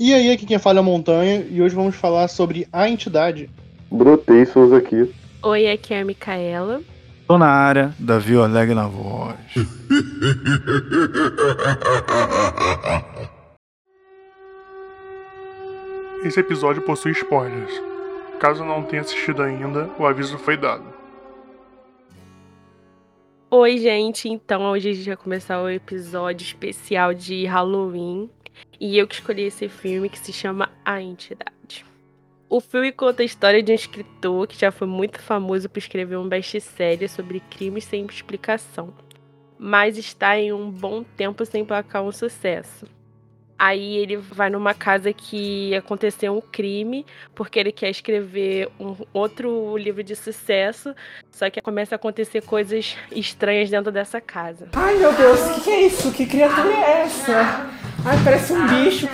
E 0.00 0.14
aí, 0.14 0.30
aqui 0.30 0.46
quem 0.46 0.60
fala 0.60 0.78
é 0.78 0.80
a 0.80 0.84
Montanha, 0.84 1.44
e 1.50 1.60
hoje 1.60 1.74
vamos 1.74 1.96
falar 1.96 2.28
sobre 2.28 2.68
a 2.72 2.88
entidade. 2.88 3.50
Brotei 3.90 4.46
Souza 4.46 4.76
aqui. 4.76 5.12
Oi, 5.42 5.68
aqui 5.68 5.92
é 5.92 6.02
a 6.02 6.04
Micaela. 6.04 6.80
Tô 7.26 7.36
na 7.36 7.48
área, 7.48 7.92
Davi 7.98 8.36
Oleg 8.36 8.74
na 8.74 8.86
voz. 8.86 9.34
Esse 16.24 16.38
episódio 16.38 16.82
possui 16.82 17.10
spoilers. 17.10 17.72
Caso 18.38 18.64
não 18.64 18.84
tenha 18.84 19.02
assistido 19.02 19.42
ainda, 19.42 19.90
o 19.98 20.06
aviso 20.06 20.38
foi 20.38 20.56
dado. 20.56 20.96
Oi, 23.50 23.78
gente. 23.78 24.28
Então, 24.28 24.70
hoje 24.70 24.90
a 24.90 24.92
gente 24.92 25.06
vai 25.06 25.16
começar 25.16 25.62
o 25.62 25.70
episódio 25.70 26.44
especial 26.44 27.14
de 27.14 27.46
Halloween. 27.46 28.28
E 28.80 28.96
eu 28.96 29.08
que 29.08 29.14
escolhi 29.14 29.42
esse 29.42 29.68
filme 29.68 30.08
que 30.08 30.18
se 30.18 30.32
chama 30.32 30.70
A 30.84 31.02
Entidade. 31.02 31.84
O 32.48 32.60
filme 32.60 32.92
conta 32.92 33.22
a 33.22 33.26
história 33.26 33.62
de 33.62 33.72
um 33.72 33.74
escritor 33.74 34.46
que 34.46 34.58
já 34.58 34.70
foi 34.70 34.86
muito 34.86 35.20
famoso 35.20 35.68
por 35.68 35.78
escrever 35.78 36.16
um 36.16 36.28
best-seller 36.28 37.10
sobre 37.10 37.40
crimes 37.40 37.84
sem 37.84 38.06
explicação, 38.06 38.94
mas 39.58 39.98
está 39.98 40.38
em 40.38 40.52
um 40.52 40.70
bom 40.70 41.02
tempo 41.02 41.44
sem 41.44 41.64
placar 41.64 42.02
um 42.02 42.12
sucesso. 42.12 42.86
Aí 43.58 43.96
ele 43.96 44.16
vai 44.16 44.48
numa 44.48 44.72
casa 44.72 45.12
que 45.12 45.74
aconteceu 45.74 46.32
um 46.32 46.40
crime, 46.40 47.04
porque 47.34 47.58
ele 47.58 47.72
quer 47.72 47.90
escrever 47.90 48.70
um 48.78 48.94
outro 49.12 49.76
livro 49.76 50.04
de 50.04 50.14
sucesso, 50.14 50.94
só 51.32 51.50
que 51.50 51.60
começa 51.60 51.96
a 51.96 51.96
acontecer 51.96 52.40
coisas 52.42 52.96
estranhas 53.10 53.68
dentro 53.68 53.90
dessa 53.90 54.20
casa. 54.20 54.68
Ai 54.74 54.96
meu 54.96 55.12
Deus, 55.12 55.40
o 55.40 55.54
que, 55.54 55.60
que 55.62 55.70
é 55.70 55.80
isso? 55.82 56.12
Que 56.12 56.24
criatura 56.24 56.72
é 56.72 57.02
essa? 57.02 57.77
Ai, 58.04 58.16
parece 58.24 58.52
um 58.52 58.66
bicho. 58.66 59.08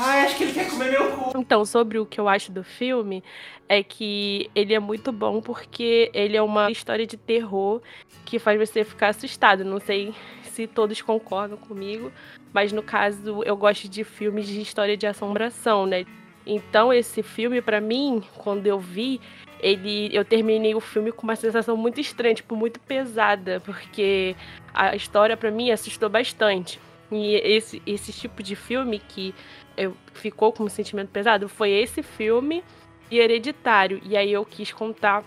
Ai, 0.00 0.20
acho 0.24 0.36
que 0.36 0.44
ele 0.44 0.52
quer 0.52 0.68
comer 0.68 0.90
meu 0.90 1.10
cu. 1.12 1.38
Então, 1.38 1.64
sobre 1.64 1.98
o 1.98 2.06
que 2.06 2.20
eu 2.20 2.28
acho 2.28 2.52
do 2.52 2.62
filme, 2.62 3.22
é 3.68 3.82
que 3.82 4.50
ele 4.54 4.74
é 4.74 4.78
muito 4.78 5.12
bom 5.12 5.40
porque 5.40 6.10
ele 6.14 6.36
é 6.36 6.42
uma 6.42 6.70
história 6.70 7.06
de 7.06 7.16
terror 7.16 7.80
que 8.24 8.38
faz 8.38 8.58
você 8.58 8.84
ficar 8.84 9.08
assustado. 9.08 9.64
Não 9.64 9.80
sei 9.80 10.14
se 10.42 10.66
todos 10.66 11.00
concordam 11.02 11.56
comigo, 11.56 12.12
mas 12.52 12.72
no 12.72 12.82
caso 12.82 13.42
eu 13.44 13.56
gosto 13.56 13.88
de 13.88 14.04
filmes 14.04 14.46
de 14.46 14.60
história 14.60 14.96
de 14.96 15.06
assombração, 15.06 15.86
né? 15.86 16.04
Então 16.46 16.92
esse 16.92 17.22
filme 17.22 17.60
para 17.60 17.80
mim, 17.80 18.22
quando 18.38 18.66
eu 18.66 18.78
vi, 18.78 19.20
ele 19.60 20.08
eu 20.12 20.24
terminei 20.24 20.74
o 20.74 20.80
filme 20.80 21.12
com 21.12 21.22
uma 21.22 21.36
sensação 21.36 21.76
muito 21.76 22.00
estranha, 22.00 22.34
tipo 22.34 22.56
muito 22.56 22.80
pesada, 22.80 23.60
porque 23.60 24.34
a 24.72 24.96
história 24.96 25.36
para 25.36 25.50
mim 25.50 25.70
assustou 25.70 26.08
bastante. 26.08 26.80
E 27.10 27.34
esse 27.36 27.82
esse 27.86 28.12
tipo 28.12 28.42
de 28.42 28.54
filme 28.54 28.98
que 28.98 29.34
eu, 29.76 29.96
ficou 30.12 30.52
com 30.52 30.64
um 30.64 30.68
sentimento 30.68 31.08
pesado 31.08 31.48
foi 31.48 31.70
esse 31.70 32.02
filme 32.02 32.62
e 33.10 33.18
Hereditário. 33.18 34.00
E 34.04 34.16
aí 34.16 34.32
eu 34.32 34.44
quis 34.44 34.72
contar 34.72 35.24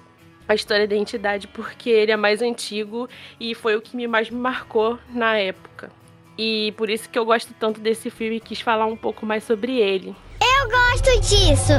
a 0.48 0.54
história 0.54 0.88
da 0.88 0.96
entidade 0.96 1.48
porque 1.48 1.90
ele 1.90 2.12
é 2.12 2.18
mais 2.18 2.42
antigo 2.42 3.08
e 3.40 3.56
foi 3.56 3.76
o 3.76 3.82
que 3.82 3.96
me 3.96 4.08
mais 4.08 4.30
me 4.30 4.40
marcou 4.40 5.00
na 5.10 5.38
época. 5.38 5.92
E 6.38 6.74
por 6.78 6.90
isso 6.90 7.10
que 7.10 7.18
eu 7.18 7.26
gosto 7.26 7.54
tanto 7.60 7.80
desse 7.80 8.10
filme 8.10 8.38
e 8.38 8.40
quis 8.40 8.62
falar 8.62 8.86
um 8.86 8.98
pouco 8.98 9.26
mais 9.26 9.44
sobre 9.44 9.78
ele. 9.78 10.16
Eu 10.42 10.70
gosto 10.70 11.20
disso. 11.22 11.74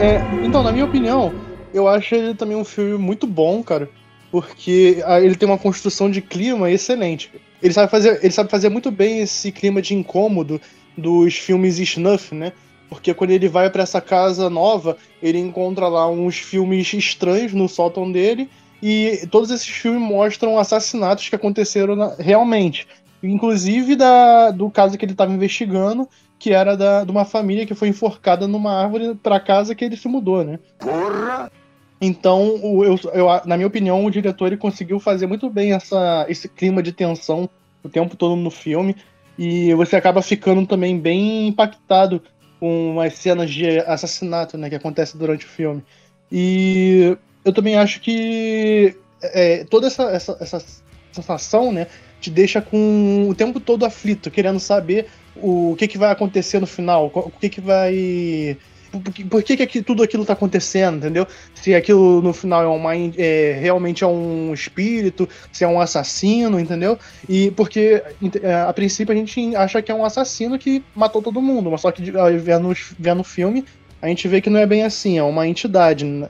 É, 0.00 0.44
então, 0.44 0.62
na 0.62 0.72
minha 0.72 0.84
opinião, 0.84 1.32
eu 1.72 1.86
acho 1.88 2.14
ele 2.14 2.34
também 2.34 2.56
um 2.56 2.64
filme 2.64 2.98
muito 2.98 3.26
bom, 3.26 3.62
cara, 3.62 3.88
porque 4.34 5.00
ah, 5.06 5.20
ele 5.20 5.36
tem 5.36 5.48
uma 5.48 5.56
construção 5.56 6.10
de 6.10 6.20
clima 6.20 6.68
excelente. 6.68 7.30
Ele 7.62 7.72
sabe 7.72 7.88
fazer, 7.88 8.18
ele 8.20 8.32
sabe 8.32 8.50
fazer 8.50 8.68
muito 8.68 8.90
bem 8.90 9.20
esse 9.20 9.52
clima 9.52 9.80
de 9.80 9.94
incômodo 9.94 10.60
dos 10.98 11.36
filmes 11.36 11.78
snuff, 11.78 12.34
né? 12.34 12.52
Porque 12.88 13.14
quando 13.14 13.30
ele 13.30 13.48
vai 13.48 13.70
para 13.70 13.84
essa 13.84 14.00
casa 14.00 14.50
nova, 14.50 14.96
ele 15.22 15.38
encontra 15.38 15.86
lá 15.86 16.10
uns 16.10 16.34
filmes 16.34 16.92
estranhos 16.92 17.52
no 17.52 17.68
sótão 17.68 18.10
dele 18.10 18.50
e 18.82 19.24
todos 19.30 19.52
esses 19.52 19.68
filmes 19.68 20.02
mostram 20.02 20.58
assassinatos 20.58 21.28
que 21.28 21.36
aconteceram 21.36 21.94
na, 21.94 22.16
realmente. 22.16 22.88
Inclusive 23.22 23.94
da, 23.94 24.50
do 24.50 24.68
caso 24.68 24.98
que 24.98 25.04
ele 25.04 25.12
estava 25.12 25.32
investigando, 25.32 26.08
que 26.40 26.52
era 26.52 26.76
da, 26.76 27.04
de 27.04 27.10
uma 27.12 27.24
família 27.24 27.64
que 27.64 27.74
foi 27.76 27.86
enforcada 27.86 28.48
numa 28.48 28.82
árvore 28.82 29.14
para 29.14 29.38
casa 29.38 29.76
que 29.76 29.84
ele 29.84 29.96
se 29.96 30.08
mudou, 30.08 30.42
né? 30.42 30.58
Porra! 30.80 31.52
Então, 32.00 32.60
eu, 32.82 32.98
eu, 33.12 33.26
na 33.46 33.56
minha 33.56 33.66
opinião, 33.66 34.04
o 34.04 34.10
diretor 34.10 34.46
ele 34.46 34.56
conseguiu 34.56 35.00
fazer 35.00 35.26
muito 35.26 35.48
bem 35.48 35.72
essa, 35.72 36.26
esse 36.28 36.48
clima 36.48 36.82
de 36.82 36.92
tensão 36.92 37.48
o 37.82 37.88
tempo 37.88 38.16
todo 38.16 38.36
no 38.36 38.50
filme. 38.50 38.96
E 39.38 39.74
você 39.74 39.96
acaba 39.96 40.22
ficando 40.22 40.66
também 40.66 40.98
bem 40.98 41.48
impactado 41.48 42.22
com 42.60 43.00
as 43.00 43.14
cenas 43.14 43.50
de 43.50 43.80
assassinato 43.80 44.56
né, 44.56 44.68
que 44.68 44.76
acontece 44.76 45.16
durante 45.16 45.44
o 45.44 45.48
filme. 45.48 45.82
E 46.30 47.16
eu 47.44 47.52
também 47.52 47.76
acho 47.76 48.00
que 48.00 48.96
é, 49.22 49.64
toda 49.64 49.86
essa, 49.86 50.04
essa, 50.04 50.36
essa 50.40 50.64
sensação 51.12 51.72
né, 51.72 51.86
te 52.20 52.30
deixa 52.30 52.60
com 52.60 53.26
o 53.28 53.34
tempo 53.34 53.60
todo 53.60 53.84
aflito, 53.84 54.30
querendo 54.30 54.58
saber 54.58 55.06
o 55.36 55.74
que, 55.76 55.88
que 55.88 55.98
vai 55.98 56.10
acontecer 56.10 56.60
no 56.60 56.66
final, 56.66 57.10
o 57.14 57.30
que, 57.30 57.48
que 57.48 57.60
vai 57.60 58.56
por 59.00 59.42
que, 59.42 59.66
que 59.66 59.82
tudo 59.82 60.02
aquilo 60.02 60.24
tá 60.24 60.32
acontecendo, 60.32 60.98
entendeu? 60.98 61.26
Se 61.54 61.74
aquilo 61.74 62.22
no 62.22 62.32
final 62.32 62.62
é, 62.62 62.66
uma, 62.66 62.94
é 62.96 63.58
realmente 63.60 64.04
é 64.04 64.06
um 64.06 64.52
espírito, 64.52 65.28
se 65.52 65.64
é 65.64 65.68
um 65.68 65.80
assassino, 65.80 66.58
entendeu? 66.60 66.98
E 67.28 67.50
porque 67.52 68.02
é, 68.42 68.54
a 68.54 68.72
princípio 68.72 69.12
a 69.12 69.16
gente 69.16 69.54
acha 69.56 69.82
que 69.82 69.90
é 69.90 69.94
um 69.94 70.04
assassino 70.04 70.58
que 70.58 70.82
matou 70.94 71.22
todo 71.22 71.40
mundo, 71.40 71.70
mas 71.70 71.80
só 71.80 71.90
que 71.90 72.02
vendo, 72.38 72.74
vendo 72.98 73.20
o 73.20 73.24
filme 73.24 73.64
a 74.04 74.08
gente 74.08 74.28
vê 74.28 74.38
que 74.38 74.50
não 74.50 74.60
é 74.60 74.66
bem 74.66 74.82
assim, 74.82 75.16
é 75.16 75.22
uma 75.22 75.48
entidade. 75.48 76.04
Né? 76.04 76.28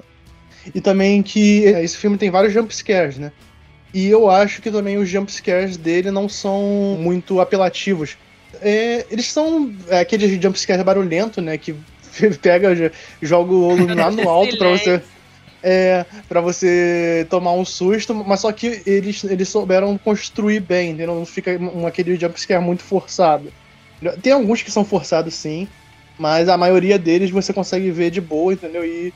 E 0.72 0.80
também 0.80 1.24
que 1.24 1.64
esse 1.64 1.96
filme 1.96 2.16
tem 2.16 2.30
vários 2.30 2.52
jumpscares, 2.52 3.18
né? 3.18 3.32
E 3.92 4.06
eu 4.08 4.30
acho 4.30 4.62
que 4.62 4.70
também 4.70 4.96
os 4.96 5.08
jumpscares 5.08 5.76
dele 5.76 6.12
não 6.12 6.28
são 6.28 6.96
muito 7.00 7.40
apelativos. 7.40 8.16
É, 8.62 9.04
eles 9.10 9.26
são 9.26 9.74
é, 9.88 9.98
aqueles 9.98 10.40
jumpscares 10.40 10.84
barulhento, 10.84 11.40
né? 11.40 11.58
Que 11.58 11.74
pega, 12.40 12.92
joga 13.20 13.52
o 13.52 13.66
olho 13.68 13.94
lá 13.94 14.10
no 14.10 14.28
alto 14.28 14.56
para 14.56 14.70
você. 14.70 15.02
É, 15.66 16.04
para 16.28 16.42
você 16.42 17.26
tomar 17.30 17.52
um 17.52 17.64
susto, 17.64 18.14
mas 18.14 18.40
só 18.40 18.52
que 18.52 18.82
eles, 18.84 19.24
eles 19.24 19.48
souberam 19.48 19.96
construir 19.96 20.60
bem, 20.60 20.90
entendeu? 20.90 21.14
Não 21.14 21.24
fica 21.24 21.58
um, 21.58 21.86
aquele 21.86 22.16
jumpscare 22.16 22.62
muito 22.62 22.82
forçado. 22.82 23.50
Tem 24.20 24.34
alguns 24.34 24.62
que 24.62 24.70
são 24.70 24.84
forçados 24.84 25.32
sim, 25.32 25.66
mas 26.18 26.50
a 26.50 26.58
maioria 26.58 26.98
deles 26.98 27.30
você 27.30 27.50
consegue 27.50 27.90
ver 27.90 28.10
de 28.10 28.20
boa, 28.20 28.52
entendeu? 28.52 28.84
E 28.84 29.10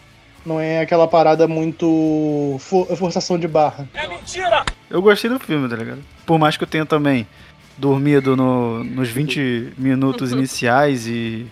não 0.45 0.59
é 0.59 0.81
aquela 0.81 1.07
parada 1.07 1.47
muito 1.47 2.57
for, 2.61 2.87
forçação 2.97 3.39
de 3.39 3.47
barra. 3.47 3.87
É 3.93 4.09
mentira! 4.09 4.65
Eu 4.89 5.03
gostei 5.03 5.29
do 5.29 5.39
filme, 5.39 5.69
tá 5.69 5.77
ligado? 5.77 6.03
Por 6.25 6.39
mais 6.39 6.57
que 6.57 6.65
eu 6.65 6.69
tenha 6.69 6.87
também 6.87 7.27
dormido 7.77 8.35
no, 8.35 8.83
nos 8.83 9.11
20 9.11 9.75
minutos 9.77 10.33
iniciais 10.33 11.07
e 11.07 11.47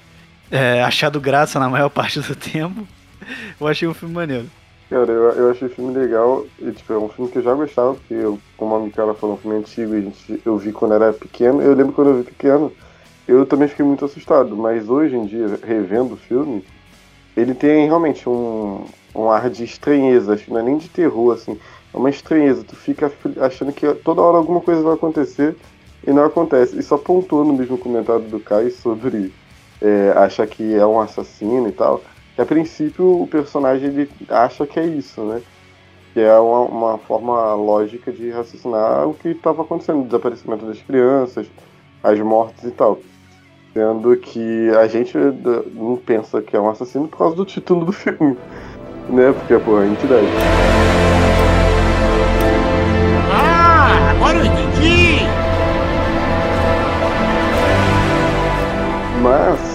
é, 0.51 0.83
achado 0.83 1.21
graça 1.21 1.59
na 1.59 1.69
maior 1.69 1.89
parte 1.89 2.21
do 2.21 2.35
tempo. 2.35 2.87
Eu 3.61 3.67
achei 3.67 3.89
um 3.89 3.95
filme 3.95 4.15
maneiro. 4.15 4.47
Cara, 4.89 5.11
eu, 5.11 5.31
eu 5.33 5.51
achei 5.51 5.67
o 5.67 5.71
filme 5.71 5.93
legal 5.93 6.47
e, 6.61 6.71
tipo, 6.71 6.93
é 6.93 6.99
um 6.99 7.09
filme 7.09 7.31
que 7.31 7.39
eu 7.39 7.43
já 7.43 7.55
gostava, 7.55 7.95
porque 7.95 8.15
eu, 8.15 8.39
como 8.57 8.77
a 8.77 8.81
Micaela 8.81 9.15
falou, 9.15 9.35
um 9.35 9.39
filme 9.39 9.59
antigo 9.59 10.01
gente, 10.01 10.41
eu 10.45 10.57
vi 10.57 10.73
quando 10.73 10.95
era 10.95 11.13
pequeno. 11.13 11.61
Eu 11.61 11.75
lembro 11.75 11.93
quando 11.93 12.11
eu 12.11 12.19
vi 12.19 12.23
pequeno, 12.23 12.73
eu 13.27 13.45
também 13.45 13.67
fiquei 13.67 13.85
muito 13.85 14.05
assustado, 14.05 14.57
mas 14.57 14.89
hoje 14.89 15.17
em 15.17 15.27
dia, 15.27 15.59
revendo 15.67 16.15
o 16.15 16.17
filme, 16.17 16.65
ele 17.37 17.53
tem 17.53 17.87
realmente 17.87 18.29
um, 18.29 18.85
um 19.13 19.29
ar 19.29 19.51
de 19.51 19.65
estranheza, 19.65 20.35
acho 20.35 20.45
que 20.45 20.53
não 20.53 20.61
é 20.61 20.63
nem 20.63 20.79
de 20.79 20.89
terror, 20.89 21.35
assim, 21.35 21.59
é 21.93 21.97
uma 21.97 22.11
estranheza. 22.11 22.63
Tu 22.63 22.77
fica 22.77 23.13
achando 23.41 23.73
que 23.73 23.93
toda 23.95 24.23
hora 24.23 24.37
alguma 24.37 24.61
coisa 24.61 24.83
vai 24.83 24.95
acontecer 24.95 25.57
e 26.07 26.13
não 26.13 26.25
acontece. 26.25 26.79
E 26.79 26.83
só 26.83 26.97
pontuou 26.97 27.45
no 27.45 27.55
mesmo 27.55 27.77
comentário 27.77 28.23
do 28.23 28.39
Kai 28.39 28.71
sobre 28.71 29.33
é, 29.81 30.13
acha 30.17 30.47
que 30.47 30.75
é 30.75 30.87
um 30.87 31.01
assassino 31.01 31.69
e 31.69 31.73
tal. 31.73 32.03
E 32.37 32.43
a 32.43 32.47
princípio 32.47 33.23
o 33.23 33.27
personagem 33.27 33.89
ele 33.89 34.11
acha 34.29 34.67
que 34.67 34.79
é 34.79 34.87
isso, 34.87 35.23
né? 35.23 35.41
Que 36.13 36.21
é 36.21 36.39
uma, 36.39 36.61
uma 36.61 36.99
forma 36.99 37.55
lógica 37.55 38.13
de 38.13 38.31
raciocinar 38.31 39.09
o 39.09 39.15
que 39.15 39.29
estava 39.29 39.63
acontecendo, 39.63 40.01
o 40.01 40.05
desaparecimento 40.05 40.67
das 40.67 40.81
crianças, 40.83 41.47
as 42.03 42.19
mortes 42.21 42.65
e 42.65 42.71
tal. 42.71 42.99
Sendo 43.73 44.17
que 44.17 44.71
a 44.71 44.87
gente 44.87 45.17
não 45.75 45.97
pensa 45.97 46.41
que 46.41 46.57
é 46.57 46.61
um 46.61 46.71
assassino 46.71 47.09
por 47.09 47.19
causa 47.19 47.37
do 47.37 47.45
título 47.45 47.85
do 47.85 47.93
filme, 47.93 48.37
né? 49.09 49.33
Porque, 49.33 49.59
pô, 49.63 49.81
é 49.81 49.85
a 49.85 49.87
entidade. 49.87 50.27
Ah, 53.33 54.13
agora 54.13 54.39
eu 54.39 54.45
entendi! 54.47 55.27
Mas 59.23 59.66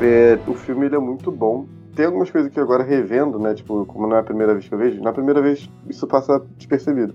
é, 0.00 0.38
o 0.46 0.54
filme 0.54 0.86
ele 0.86 0.96
é 0.96 0.98
muito 0.98 1.30
bom. 1.30 1.66
Tem 1.94 2.06
algumas 2.06 2.30
coisas 2.30 2.52
que 2.52 2.58
agora 2.58 2.82
revendo, 2.82 3.38
né? 3.38 3.54
Tipo, 3.54 3.86
como 3.86 4.06
não 4.06 4.16
é 4.16 4.20
a 4.20 4.24
primeira 4.24 4.52
vez 4.52 4.66
que 4.66 4.74
eu 4.74 4.78
vejo, 4.78 5.00
na 5.00 5.12
primeira 5.12 5.40
vez 5.40 5.70
isso 5.88 6.06
passa 6.06 6.42
despercebido. 6.56 7.14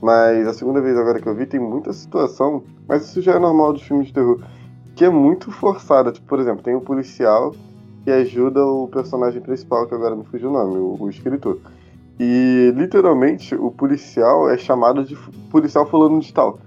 Mas 0.00 0.46
a 0.46 0.52
segunda 0.52 0.80
vez 0.80 0.96
agora 0.98 1.20
que 1.20 1.28
eu 1.28 1.34
vi 1.34 1.46
tem 1.46 1.60
muita 1.60 1.92
situação, 1.92 2.64
mas 2.88 3.04
isso 3.04 3.22
já 3.22 3.34
é 3.34 3.38
normal 3.38 3.72
dos 3.72 3.82
filmes 3.82 4.08
de 4.08 4.12
terror, 4.12 4.40
que 4.94 5.04
é 5.04 5.08
muito 5.08 5.50
forçada. 5.50 6.12
Tipo, 6.12 6.26
por 6.26 6.40
exemplo, 6.40 6.62
tem 6.62 6.74
um 6.74 6.80
policial 6.80 7.54
que 8.04 8.10
ajuda 8.10 8.64
o 8.66 8.88
personagem 8.88 9.40
principal, 9.40 9.86
que 9.86 9.94
agora 9.94 10.16
me 10.16 10.24
fugiu 10.24 10.50
o 10.50 10.52
nome, 10.52 10.76
o, 10.76 10.96
o 11.00 11.08
escritor. 11.08 11.58
E 12.18 12.72
literalmente 12.76 13.54
o 13.54 13.70
policial 13.70 14.50
é 14.50 14.58
chamado 14.58 15.04
de 15.04 15.16
policial 15.50 15.86
fulano 15.86 16.20
de 16.20 16.32
tal. 16.32 16.58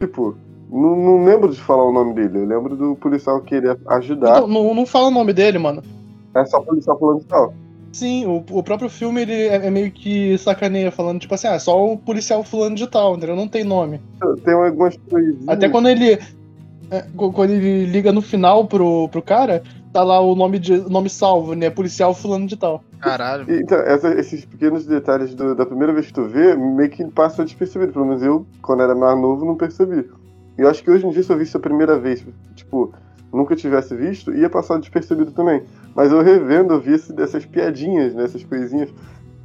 Tipo, 0.00 0.34
não, 0.72 0.96
não 0.96 1.24
lembro 1.24 1.50
de 1.50 1.60
falar 1.60 1.84
o 1.84 1.92
nome 1.92 2.14
dele, 2.14 2.38
eu 2.38 2.46
lembro 2.46 2.74
do 2.76 2.96
policial 2.96 3.40
querer 3.40 3.78
ajudar. 3.88 4.40
Não, 4.40 4.48
não, 4.48 4.74
não 4.74 4.86
fala 4.86 5.08
o 5.08 5.10
nome 5.10 5.32
dele, 5.32 5.58
mano. 5.58 5.82
É 6.34 6.44
só 6.44 6.60
policial 6.60 6.98
fulano 6.98 7.20
de 7.20 7.26
tal. 7.26 7.52
Sim, 7.92 8.24
o, 8.26 8.42
o 8.58 8.62
próprio 8.62 8.88
filme 8.88 9.20
ele 9.20 9.34
é, 9.34 9.66
é 9.66 9.70
meio 9.70 9.90
que 9.92 10.38
sacaneia, 10.38 10.90
falando 10.90 11.20
tipo 11.20 11.34
assim, 11.34 11.46
ah, 11.46 11.58
só 11.58 11.92
o 11.92 11.98
policial 11.98 12.42
fulano 12.42 12.74
de 12.74 12.86
tal, 12.86 13.16
entendeu? 13.16 13.36
Não 13.36 13.46
tem 13.46 13.64
nome. 13.64 14.00
Tem 14.42 14.54
algumas 14.54 14.96
coisas. 15.10 15.36
Até 15.46 15.68
quando 15.68 15.90
ele. 15.90 16.18
é, 16.90 17.02
qu- 17.14 17.32
quando 17.32 17.50
ele 17.50 17.84
liga 17.84 18.10
no 18.10 18.22
final 18.22 18.66
pro, 18.66 19.10
pro 19.10 19.20
cara, 19.20 19.62
tá 19.92 20.02
lá 20.02 20.20
o 20.20 20.34
nome, 20.34 20.58
de, 20.58 20.74
nome 20.90 21.10
salvo, 21.10 21.54
né? 21.54 21.68
Policial 21.68 22.14
fulano 22.14 22.46
de 22.46 22.56
tal. 22.56 22.82
Caralho. 22.98 23.44
Então, 23.60 23.78
essa- 23.80 24.14
esses 24.14 24.42
pequenos 24.46 24.86
detalhes 24.86 25.34
do- 25.34 25.54
da 25.54 25.66
primeira 25.66 25.92
vez 25.92 26.06
que 26.06 26.14
tu 26.14 26.24
vê, 26.24 26.54
meio 26.56 26.88
que 26.88 27.04
passa 27.08 27.44
despercebido. 27.44 27.92
Pelo 27.92 28.06
menos 28.06 28.22
eu, 28.22 28.46
quando 28.62 28.82
era 28.84 28.94
mais 28.94 29.20
novo, 29.20 29.44
não 29.44 29.54
percebi. 29.54 30.08
Eu 30.56 30.68
acho 30.68 30.82
que 30.82 30.90
hoje 30.90 31.06
em 31.06 31.10
dia, 31.10 31.22
se 31.22 31.32
eu 31.32 31.38
visse 31.38 31.56
a 31.56 31.60
primeira 31.60 31.98
vez, 31.98 32.24
tipo, 32.54 32.92
nunca 33.32 33.56
tivesse 33.56 33.94
visto, 33.94 34.32
ia 34.32 34.50
passar 34.50 34.78
despercebido 34.78 35.32
também. 35.32 35.62
Mas 35.94 36.12
eu 36.12 36.22
revendo, 36.22 36.74
eu 36.74 36.80
vi 36.80 36.94
esse, 36.94 37.18
essas 37.20 37.44
piadinhas, 37.46 38.14
né, 38.14 38.24
essas 38.24 38.44
coisinhas, 38.44 38.90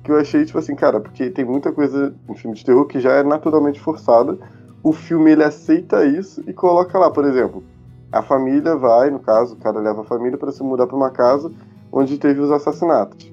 que 0.04 0.12
eu 0.12 0.18
achei, 0.18 0.45
tipo 0.45 0.57
assim, 0.57 0.75
cara, 0.75 1.00
porque 1.00 1.30
tem 1.30 1.45
muita 1.45 1.71
coisa 1.71 2.13
em 2.30 2.36
filme 2.36 2.56
de 2.56 2.63
terror 2.63 2.86
que 2.86 3.00
já 3.00 3.13
é 3.13 3.24
naturalmente 3.24 3.80
forçada. 3.80 4.38
O 4.83 4.94
filme, 4.94 5.31
ele 5.31 5.44
aceita 5.44 6.06
isso 6.06 6.44
e 6.48 6.54
coloca 6.54 6.98
lá, 6.98 7.10
por 7.10 7.25
exemplo, 7.25 7.63
a 8.12 8.21
família 8.21 8.75
vai, 8.75 9.10
no 9.10 9.19
caso, 9.19 9.56
o 9.56 9.57
cara 9.57 9.80
leva 9.80 10.01
a 10.01 10.06
família 10.06 10.38
para 10.38 10.51
se 10.51 10.63
mudar 10.63 10.88
para 10.88 10.95
uma 10.95 11.10
casa 11.10 11.51
onde 11.92 12.18
teve 12.18 12.39
os 12.39 12.51
assassinatos. 12.51 13.31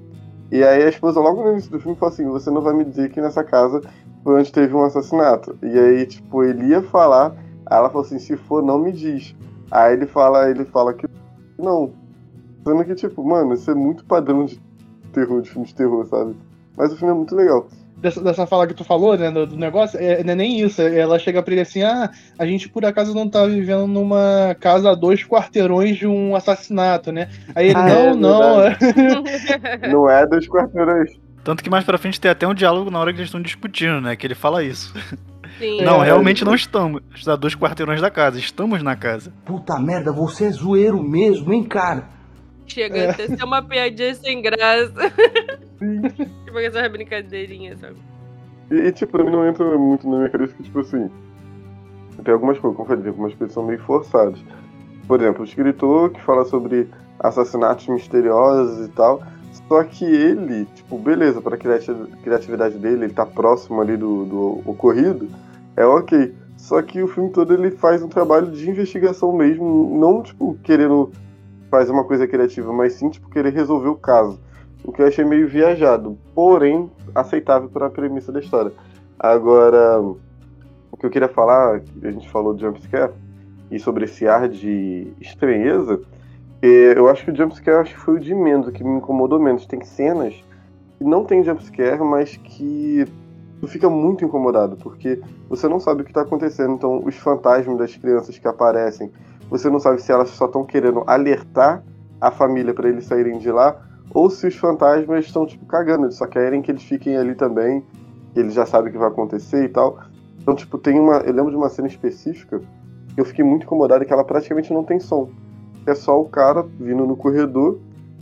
E 0.51 0.63
aí 0.63 0.83
a 0.83 0.89
esposa, 0.89 1.19
logo 1.19 1.43
no 1.43 1.51
início 1.51 1.71
do 1.71 1.79
filme, 1.79 1.97
falou 1.97 2.13
assim: 2.13 2.25
Você 2.27 2.51
não 2.51 2.61
vai 2.61 2.73
me 2.73 2.83
dizer 2.83 3.09
que 3.09 3.21
nessa 3.21 3.43
casa 3.43 3.81
foi 4.23 4.39
onde 4.39 4.51
teve 4.51 4.75
um 4.75 4.83
assassinato. 4.83 5.57
E 5.61 5.79
aí, 5.79 6.05
tipo, 6.05 6.43
ele 6.43 6.67
ia 6.67 6.81
falar, 6.81 7.35
aí 7.65 7.77
ela 7.77 7.89
falou 7.89 8.05
assim: 8.05 8.19
Se 8.19 8.35
for, 8.37 8.63
não 8.63 8.79
me 8.79 8.91
diz. 8.91 9.35
Aí 9.71 9.93
ele 9.93 10.05
fala, 10.05 10.49
ele 10.49 10.65
fala 10.65 10.93
que 10.93 11.07
não. 11.57 11.93
Sendo 12.63 12.83
que, 12.83 12.95
tipo, 12.95 13.23
mano, 13.23 13.53
isso 13.53 13.69
é 13.69 13.75
muito 13.75 14.05
padrão 14.05 14.45
de 14.45 14.59
terror, 15.11 15.41
de 15.41 15.49
filme 15.49 15.67
de 15.67 15.75
terror, 15.75 16.05
sabe? 16.05 16.35
Mas 16.75 16.91
o 16.91 16.97
filme 16.97 17.13
é 17.13 17.17
muito 17.17 17.35
legal. 17.35 17.67
Dessa, 17.97 18.21
dessa 18.21 18.45
fala 18.45 18.67
que 18.67 18.73
tu 18.73 18.83
falou, 18.83 19.17
né, 19.17 19.31
do, 19.31 19.47
do 19.47 19.55
negócio, 19.55 19.97
é, 19.99 20.23
não 20.23 20.33
é 20.33 20.35
nem 20.35 20.59
isso. 20.59 20.81
Ela 20.81 21.17
chega 21.17 21.41
pra 21.41 21.53
ele 21.53 21.61
assim, 21.61 21.81
ah, 21.81 22.11
a 22.37 22.45
gente 22.45 22.67
por 22.67 22.85
acaso 22.85 23.15
não 23.15 23.29
tá 23.29 23.45
vivendo 23.45 23.87
numa 23.87 24.55
casa 24.59 24.91
a 24.91 24.95
dois 24.95 25.23
quarteirões 25.23 25.97
de 25.97 26.05
um 26.05 26.35
assassinato, 26.35 27.11
né? 27.11 27.29
Aí 27.55 27.67
ele, 27.67 27.77
Ah, 27.77 28.13
não, 28.13 28.61
é 28.61 28.77
não, 29.81 29.91
Não 29.91 30.09
é 30.11 30.27
dos 30.27 30.47
quarteirões. 30.47 31.17
Tanto 31.43 31.63
que 31.63 31.69
mais 31.69 31.85
pra 31.85 31.97
frente 31.97 32.19
tem 32.19 32.29
até 32.31 32.47
um 32.47 32.53
diálogo 32.53 32.91
na 32.91 32.99
hora 32.99 33.13
que 33.13 33.19
eles 33.19 33.27
estão 33.27 33.41
discutindo, 33.41 34.01
né? 34.01 34.15
Que 34.15 34.27
ele 34.27 34.35
fala 34.35 34.63
isso. 34.63 34.93
Sim. 35.57 35.81
Não, 35.81 35.99
realmente 35.99 36.43
não 36.43 36.53
estamos. 36.53 37.01
A 37.27 37.35
dois 37.35 37.55
quarteirões 37.55 38.01
da 38.01 38.09
casa. 38.09 38.37
Estamos 38.39 38.83
na 38.83 38.95
casa. 38.95 39.31
Puta 39.45 39.79
merda, 39.79 40.11
você 40.11 40.45
é 40.45 40.51
zoeiro 40.51 41.01
mesmo, 41.01 41.53
hein, 41.53 41.63
cara? 41.63 42.09
Chega 42.67 42.97
É. 42.97 43.09
até 43.11 43.27
ser 43.27 43.43
uma 43.43 43.61
piadinha 43.61 44.13
sem 44.15 44.41
graça. 44.41 45.11
tipo 46.45 46.59
essa 46.59 46.89
brincadeirinha, 46.89 47.77
sabe? 47.77 47.95
E, 48.71 48.75
e, 48.75 48.91
tipo, 48.91 49.11
pra 49.11 49.23
mim 49.23 49.31
não 49.31 49.47
entra 49.47 49.63
muito 49.77 50.09
na 50.09 50.17
minha 50.17 50.29
cabeça 50.29 50.53
que, 50.55 50.63
tipo 50.63 50.79
assim. 50.79 51.09
Tem 52.23 52.33
algumas 52.33 52.57
coisas, 52.57 52.75
como 52.77 52.85
eu 52.85 52.87
falei, 52.87 53.01
tem 53.03 53.09
algumas 53.11 53.33
coisas 53.35 53.47
que 53.49 53.53
são 53.53 53.65
meio 53.65 53.79
forçadas. 53.79 54.39
Por 55.07 55.19
exemplo, 55.21 55.41
o 55.41 55.45
escritor 55.45 56.09
que 56.11 56.21
fala 56.21 56.43
sobre 56.45 56.89
assassinatos 57.19 57.87
misteriosos 57.87 58.87
e 58.87 58.89
tal. 58.91 59.21
Só 59.67 59.83
que 59.83 60.05
ele, 60.05 60.65
tipo, 60.75 60.97
beleza, 60.97 61.41
pra 61.41 61.57
criati- 61.57 61.93
criatividade 62.23 62.77
dele, 62.77 63.05
ele 63.05 63.13
tá 63.13 63.25
próximo 63.25 63.81
ali 63.81 63.97
do, 63.97 64.25
do 64.25 64.61
ocorrido, 64.65 65.27
é 65.75 65.85
ok. 65.85 66.33
Só 66.57 66.81
que 66.81 67.01
o 67.01 67.07
filme 67.07 67.31
todo 67.31 67.53
ele 67.53 67.71
faz 67.71 68.01
um 68.03 68.07
trabalho 68.07 68.51
de 68.51 68.69
investigação 68.69 69.33
mesmo, 69.33 69.97
não, 69.99 70.21
tipo, 70.21 70.57
querendo 70.63 71.11
fazer 71.69 71.91
uma 71.91 72.03
coisa 72.03 72.27
criativa, 72.27 72.71
mas 72.71 72.93
sim, 72.93 73.09
tipo, 73.09 73.29
querer 73.29 73.53
resolver 73.53 73.89
o 73.89 73.95
caso. 73.95 74.39
O 74.83 74.91
que 74.91 75.01
eu 75.01 75.07
achei 75.07 75.25
meio 75.25 75.47
viajado, 75.47 76.17
porém 76.33 76.89
aceitável 77.13 77.69
para 77.69 77.87
a 77.87 77.89
premissa 77.89 78.31
da 78.31 78.39
história. 78.39 78.71
Agora, 79.17 79.99
o 79.99 80.97
que 80.97 81.05
eu 81.05 81.09
queria 81.09 81.27
falar, 81.27 81.81
a 82.03 82.11
gente 82.11 82.29
falou 82.29 82.53
de 82.53 82.61
jumpscare, 82.61 83.11
e 83.71 83.79
sobre 83.79 84.05
esse 84.05 84.27
ar 84.27 84.47
de 84.47 85.07
estranheza, 85.19 85.99
eu 86.67 87.09
acho 87.09 87.25
que 87.25 87.31
o 87.31 87.35
jumpscare 87.35 87.77
acho 87.77 87.93
que 87.93 87.99
foi 87.99 88.15
o 88.15 88.19
de 88.19 88.33
menos, 88.33 88.67
o 88.67 88.71
que 88.71 88.83
me 88.83 88.97
incomodou 88.97 89.39
menos. 89.39 89.65
Tem 89.65 89.83
cenas 89.83 90.33
que 90.97 91.03
não 91.03 91.23
tem 91.23 91.43
jumpscare, 91.43 92.03
mas 92.03 92.37
que 92.37 93.05
tu 93.59 93.67
fica 93.67 93.89
muito 93.89 94.23
incomodado, 94.23 94.75
porque 94.77 95.21
você 95.49 95.67
não 95.67 95.79
sabe 95.79 96.01
o 96.01 96.03
que 96.03 96.11
está 96.11 96.21
acontecendo. 96.21 96.73
Então, 96.73 97.01
os 97.03 97.15
fantasmas 97.15 97.77
das 97.77 97.95
crianças 97.95 98.37
que 98.37 98.47
aparecem, 98.47 99.11
você 99.49 99.69
não 99.69 99.79
sabe 99.79 100.01
se 100.01 100.11
elas 100.11 100.29
só 100.29 100.45
estão 100.45 100.63
querendo 100.63 101.03
alertar 101.07 101.83
a 102.19 102.31
família 102.31 102.73
para 102.73 102.89
eles 102.89 103.05
saírem 103.05 103.37
de 103.37 103.51
lá, 103.51 103.79
ou 104.13 104.29
se 104.29 104.47
os 104.47 104.55
fantasmas 104.55 105.25
estão, 105.25 105.45
tipo, 105.45 105.65
cagando, 105.65 106.05
eles 106.05 106.15
só 106.15 106.25
querem 106.25 106.61
que 106.61 106.71
eles 106.71 106.83
fiquem 106.83 107.17
ali 107.17 107.35
também, 107.35 107.83
que 108.33 108.39
eles 108.39 108.53
já 108.53 108.65
sabem 108.65 108.89
o 108.89 108.93
que 108.93 108.97
vai 108.97 109.09
acontecer 109.09 109.65
e 109.65 109.69
tal. 109.69 109.99
Então, 110.41 110.55
tipo, 110.55 110.77
tem 110.77 110.99
uma. 110.99 111.17
Eu 111.17 111.33
lembro 111.33 111.51
de 111.51 111.57
uma 111.57 111.69
cena 111.69 111.87
específica 111.87 112.61
que 113.13 113.19
eu 113.19 113.25
fiquei 113.25 113.43
muito 113.43 113.63
incomodado 113.63 114.05
que 114.05 114.13
ela 114.13 114.23
praticamente 114.23 114.71
não 114.71 114.83
tem 114.83 114.99
som. 114.99 115.29
É 115.85 115.93
só 115.93 116.19
o 116.19 116.25
cara 116.25 116.63
vindo 116.79 117.05
no 117.05 117.15
corredor, 117.15 117.79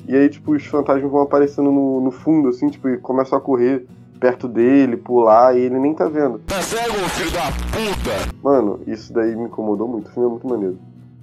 e 0.07 0.15
aí, 0.15 0.30
tipo, 0.30 0.51
os 0.51 0.65
fantasmas 0.65 1.10
vão 1.10 1.21
aparecendo 1.21 1.71
no, 1.71 2.01
no 2.01 2.12
fundo, 2.12 2.50
assim, 2.50 2.69
tipo, 2.69 2.89
e 2.89 2.98
começam 2.98 3.38
a 3.38 3.42
correr 3.42 3.86
perto 4.19 4.48
dele, 4.48 4.98
pular, 4.98 5.57
e 5.57 5.62
ele 5.62 5.80
nem 5.80 5.94
tá 5.94 6.07
vendo. 6.07 6.39
Tá 6.39 6.62
cego, 6.62 6.94
filho 7.10 7.31
da 7.31 7.51
puta! 7.51 8.36
Mano, 8.42 8.81
isso 8.86 9.13
daí 9.13 9.36
me 9.36 9.45
incomodou 9.45 9.88
muito, 9.88 10.10
o 10.10 10.12
filme 10.12 10.27
é 10.27 10.31
muito 10.31 10.48
maneiro. 10.48 10.80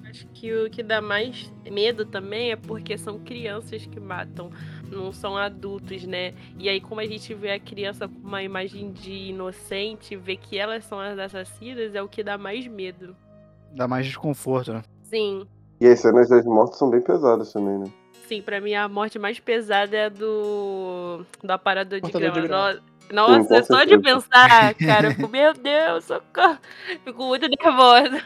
Acho 0.08 0.26
que 0.28 0.52
o 0.52 0.68
que 0.68 0.82
dá 0.82 1.00
mais 1.00 1.52
medo 1.70 2.04
também 2.04 2.50
é 2.50 2.56
porque 2.56 2.98
são 2.98 3.18
crianças 3.20 3.86
que 3.86 4.00
matam, 4.00 4.50
não 4.90 5.12
são 5.12 5.36
adultos, 5.36 6.04
né? 6.04 6.34
E 6.58 6.68
aí, 6.68 6.80
como 6.80 7.00
a 7.00 7.06
gente 7.06 7.32
vê 7.32 7.52
a 7.52 7.60
criança 7.60 8.08
com 8.08 8.26
uma 8.26 8.42
imagem 8.42 8.90
de 8.90 9.30
inocente, 9.30 10.16
ver 10.16 10.36
que 10.38 10.58
elas 10.58 10.84
são 10.84 10.98
as 10.98 11.18
assassinas 11.18 11.94
é 11.94 12.02
o 12.02 12.08
que 12.08 12.24
dá 12.24 12.36
mais 12.36 12.66
medo. 12.66 13.14
Dá 13.72 13.86
mais 13.86 14.04
desconforto, 14.04 14.72
né? 14.72 14.82
Sim, 15.02 15.46
E 15.80 15.86
as 15.86 16.00
cenas 16.00 16.28
das 16.28 16.44
mortes 16.44 16.78
são 16.78 16.90
bem 16.90 17.00
pesadas 17.00 17.52
também, 17.52 17.78
né? 17.78 17.86
sim, 18.28 18.40
pra 18.40 18.60
mim 18.60 18.74
a 18.74 18.88
morte 18.88 19.18
mais 19.18 19.40
pesada 19.40 19.96
é 19.96 20.04
a 20.04 20.08
do. 20.08 21.24
do 21.42 21.50
aparador 21.50 21.98
de 22.00 22.02
Cortador 22.02 22.30
de 22.30 22.40
grama. 22.46 22.72
grama. 22.74 22.90
No- 23.10 23.38
Nossa, 23.38 23.48
com 23.60 23.64
só 23.64 23.82
de 23.82 23.98
pensar, 23.98 24.72
cara, 24.78 25.08
eu 25.08 25.14
fico, 25.16 25.28
meu 25.28 25.52
Deus, 25.52 26.04
socorro. 26.04 26.56
Fico 27.04 27.24
muito 27.24 27.48
nervosa. 27.48 28.22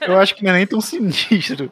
Eu 0.00 0.18
acho 0.18 0.34
que 0.34 0.42
não 0.42 0.50
é 0.50 0.54
nem 0.54 0.66
tão 0.66 0.80
sinistro. 0.80 1.70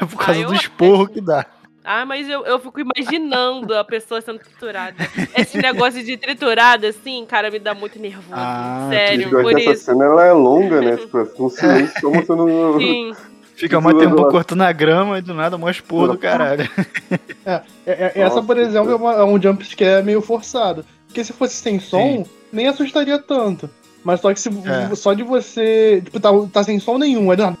É 0.00 0.06
por 0.06 0.16
causa 0.16 0.40
eu 0.40 0.46
do 0.48 0.54
acho. 0.54 0.62
esporro 0.62 1.06
que 1.08 1.20
dá. 1.20 1.44
Ah, 1.84 2.06
mas 2.06 2.26
eu, 2.26 2.42
eu 2.46 2.58
fico 2.58 2.80
imaginando 2.80 3.74
a 3.76 3.84
pessoa 3.84 4.22
sendo 4.22 4.38
triturada. 4.38 4.96
Esse 5.36 5.58
negócio 5.58 6.02
de 6.02 6.16
triturada, 6.16 6.88
assim, 6.88 7.26
cara, 7.26 7.50
me 7.50 7.58
dá 7.58 7.74
muito 7.74 7.98
nervoso. 7.98 8.28
Ah, 8.32 8.88
Sério, 8.90 9.26
acho 9.26 9.30
por 9.42 9.54
que 9.54 9.60
essa 9.62 9.72
isso. 9.72 9.84
cena 9.84 10.04
ela 10.06 10.24
é 10.24 10.32
longa, 10.32 10.80
né? 10.80 10.96
Tipo, 10.96 11.18
um 11.38 11.50
silêncio 11.50 12.00
como 12.00 12.22
você 12.24 12.34
não. 12.34 12.78
Sim. 12.78 13.12
Fica 13.60 13.78
mais 13.78 13.94
tempo 13.98 14.16
cortando 14.30 14.62
a 14.62 14.72
grama 14.72 15.18
e 15.18 15.22
do 15.22 15.34
nada 15.34 15.58
mó 15.58 15.68
esporro 15.68 16.08
do 16.08 16.18
caralho. 16.18 16.66
É, 17.46 17.62
é, 17.86 18.12
essa, 18.14 18.36
Nossa, 18.36 18.42
por 18.46 18.56
exemplo, 18.58 18.90
é, 18.92 18.94
uma- 18.94 19.14
é 19.14 19.24
um 19.24 19.40
jumpscare 19.40 20.04
meio 20.04 20.20
forçado. 20.22 20.84
Porque 21.06 21.24
se 21.24 21.32
fosse 21.32 21.56
sem 21.56 21.80
som, 21.80 22.24
Sim. 22.24 22.26
nem 22.52 22.68
assustaria 22.68 23.18
tanto. 23.18 23.68
Mas 24.04 24.20
só 24.20 24.32
que 24.32 24.38
se, 24.40 24.48
É. 24.48 24.94
só 24.94 25.12
de 25.14 25.22
você. 25.22 26.00
Tipo, 26.04 26.20
tá, 26.20 26.28
tá 26.52 26.62
sem 26.62 26.78
som 26.78 26.96
nenhum. 26.98 27.30
Aí, 27.30 27.36
do 27.36 27.42
nada- 27.42 27.58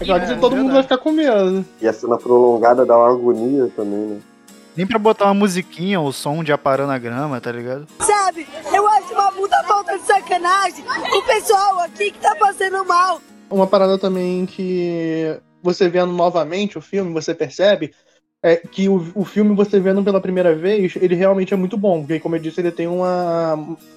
É 0.00 0.04
claro 0.04 0.26
que 0.26 0.32
É, 0.32 0.34
todo 0.36 0.56
mundo 0.56 0.72
verdade. 0.72 0.72
vai 0.72 0.82
ficar 0.82 0.98
com 0.98 1.12
medo. 1.12 1.64
E 1.80 1.86
a 1.86 1.92
cena 1.92 2.16
prolongada 2.16 2.84
dá 2.86 2.96
uma 2.96 3.10
agonia 3.12 3.68
também, 3.76 3.98
né? 3.98 4.16
Nem 4.76 4.86
pra 4.86 4.98
botar 4.98 5.26
uma 5.26 5.34
musiquinha 5.34 6.00
ou 6.00 6.12
som 6.12 6.44
de 6.44 6.52
aparando 6.52 6.92
a 6.92 6.98
grama, 6.98 7.40
tá 7.40 7.50
ligado? 7.50 7.86
Sabe, 7.98 8.46
eu 8.72 8.86
acho 8.86 9.12
uma 9.12 9.32
puta 9.32 9.62
falta 9.64 9.98
de 9.98 10.04
sacanagem 10.04 10.84
com 10.84 11.18
o 11.18 11.22
pessoal 11.22 11.80
aqui 11.80 12.10
que 12.10 12.18
tá 12.18 12.34
passando 12.36 12.84
mal. 12.84 13.20
Uma 13.50 13.66
parada 13.66 13.98
também 13.98 14.46
que 14.46 15.36
você 15.62 15.88
vendo 15.88 16.12
novamente 16.12 16.78
o 16.78 16.80
filme, 16.80 17.12
você 17.12 17.34
percebe 17.34 17.92
é 18.42 18.56
que 18.56 18.88
o, 18.88 19.12
o 19.14 19.24
filme, 19.24 19.54
você 19.54 19.78
vendo 19.78 20.02
pela 20.02 20.20
primeira 20.20 20.54
vez, 20.54 20.94
ele 20.96 21.14
realmente 21.14 21.52
é 21.52 21.56
muito 21.56 21.76
bom. 21.76 22.00
Porque, 22.00 22.20
como 22.20 22.36
eu 22.36 22.40
disse, 22.40 22.60
ele 22.60 22.70
tem 22.70 22.86
uma, 22.86 23.54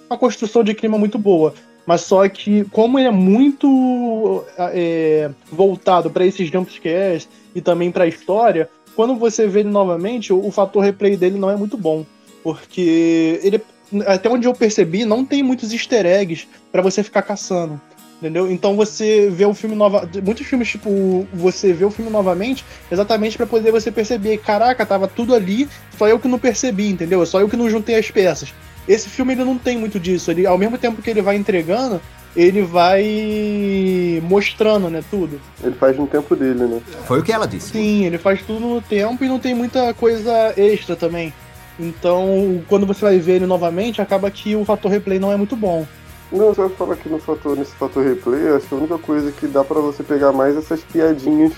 uma 0.10 0.18
construção 0.18 0.64
de 0.64 0.74
clima 0.74 0.98
muito 0.98 1.18
boa. 1.18 1.54
Mas 1.86 2.02
só 2.02 2.28
que, 2.28 2.66
como 2.66 3.00
ele 3.00 3.08
é 3.08 3.12
muito 3.12 4.44
é, 4.58 5.30
voltado 5.52 6.10
para 6.10 6.26
esses 6.26 6.50
jumpscares 6.50 7.28
e 7.56 7.62
também 7.62 7.92
para 7.92 8.06
a 8.06 8.08
história, 8.08 8.70
quando 8.96 9.16
você 9.16 9.48
vê 9.48 9.62
ele 9.62 9.70
novamente, 9.70 10.32
o, 10.32 10.46
o 10.46 10.52
fator 10.52 10.84
replay 10.84 11.18
dele 11.18 11.40
não 11.40 11.50
é 11.50 11.56
muito 11.56 11.78
bom. 11.78 12.06
Porque 12.44 13.40
ele, 13.42 13.62
até 14.06 14.30
onde 14.30 14.48
eu 14.48 14.54
percebi, 14.54 15.06
não 15.06 15.24
tem 15.24 15.42
muitos 15.42 15.72
easter 15.72 16.06
eggs 16.06 16.48
para 16.72 16.82
você 16.82 17.02
ficar 17.04 17.22
caçando. 17.22 17.80
Entendeu? 18.18 18.50
Então 18.50 18.76
você 18.76 19.30
vê 19.30 19.46
o 19.46 19.54
filme 19.54 19.76
nova. 19.76 20.10
Muitos 20.24 20.48
filmes, 20.48 20.70
tipo, 20.70 21.28
você 21.34 21.74
vê 21.74 21.84
o 21.84 21.92
filme 21.92 22.10
novamente 22.10 22.64
exatamente 22.90 23.36
para 23.36 23.46
poder 23.46 23.72
você 23.72 23.92
perceber, 23.92 24.38
caraca, 24.38 24.86
tava 24.86 25.10
tudo 25.10 25.36
ali, 25.36 25.68
só 25.98 26.08
eu 26.08 26.18
que 26.18 26.28
não 26.28 26.40
percebi, 26.40 26.88
entendeu? 26.88 27.26
Só 27.26 27.42
eu 27.42 27.50
que 27.50 27.58
não 27.58 27.70
juntei 27.70 27.96
as 27.96 28.10
peças. 28.10 28.54
Esse 28.88 29.10
filme 29.10 29.34
ele 29.34 29.44
não 29.44 29.58
tem 29.58 29.78
muito 29.78 30.00
disso. 30.00 30.32
Ele, 30.32 30.46
ao 30.46 30.58
mesmo 30.58 30.78
tempo 30.78 31.02
que 31.02 31.10
ele 31.10 31.22
vai 31.22 31.36
entregando, 31.36 32.00
ele 32.36 32.64
vai 32.64 34.22
mostrando, 34.24 34.90
né, 34.90 35.04
tudo. 35.10 35.40
Ele 35.64 35.76
faz 35.76 35.98
no 35.98 36.08
tempo 36.08 36.36
dele, 36.36 36.66
né? 36.66 36.82
Foi 37.06 37.20
o 37.20 37.24
que 37.24 37.32
ela 37.32 37.48
disse. 37.48 37.72
Sim, 37.72 38.06
ele 38.06 38.18
faz 38.18 38.42
tudo 38.42 38.60
no 38.60 38.82
tempo 38.82 39.24
e 39.24 39.28
não 39.28 39.40
tem 39.40 39.54
muita 39.54 39.94
coisa 39.94 40.54
extra 40.58 40.96
também. 40.96 41.34
Então, 41.80 42.62
quando 42.68 42.86
você 42.86 43.02
vai 43.02 43.20
ver 43.20 43.34
ele 43.34 43.46
novamente, 43.46 44.02
acaba 44.02 44.30
que 44.30 44.56
o 44.56 44.66
fator 44.66 44.92
replay 44.92 45.20
não 45.20 45.32
é 45.32 45.38
muito 45.38 45.56
bom. 45.56 45.86
Não, 46.32 46.54
só 46.54 46.68
falar 46.70 46.96
que 46.96 47.10
no 47.10 47.20
fator, 47.20 47.56
nesse 47.56 47.76
fator 47.76 48.04
replay, 48.04 48.48
acho 48.50 48.68
que 48.68 48.74
a 48.74 48.78
única 48.78 48.98
coisa 48.98 49.32
que 49.32 49.48
dá 49.48 49.64
para 49.64 49.80
você 49.80 50.02
pegar 50.02 50.32
mais 50.32 50.56
é 50.56 50.60
essas 50.60 50.82
piadinhas 50.82 51.54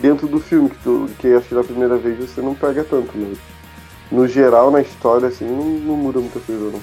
dentro 0.00 0.26
do 0.26 0.40
filme, 0.40 0.70
que, 0.70 0.76
tu, 0.82 1.08
que 1.18 1.28
acho 1.34 1.48
que 1.48 1.54
da 1.54 1.62
primeira 1.62 1.96
vez 1.96 2.18
você 2.18 2.40
não 2.40 2.54
pega 2.54 2.82
tanto. 2.84 3.16
Né? 3.16 3.34
No 4.10 4.26
geral, 4.26 4.70
na 4.70 4.80
história, 4.80 5.28
assim, 5.28 5.44
não, 5.44 5.64
não 5.64 5.96
muda 5.96 6.20
muita 6.20 6.40
coisa, 6.40 6.70
não. 6.70 6.80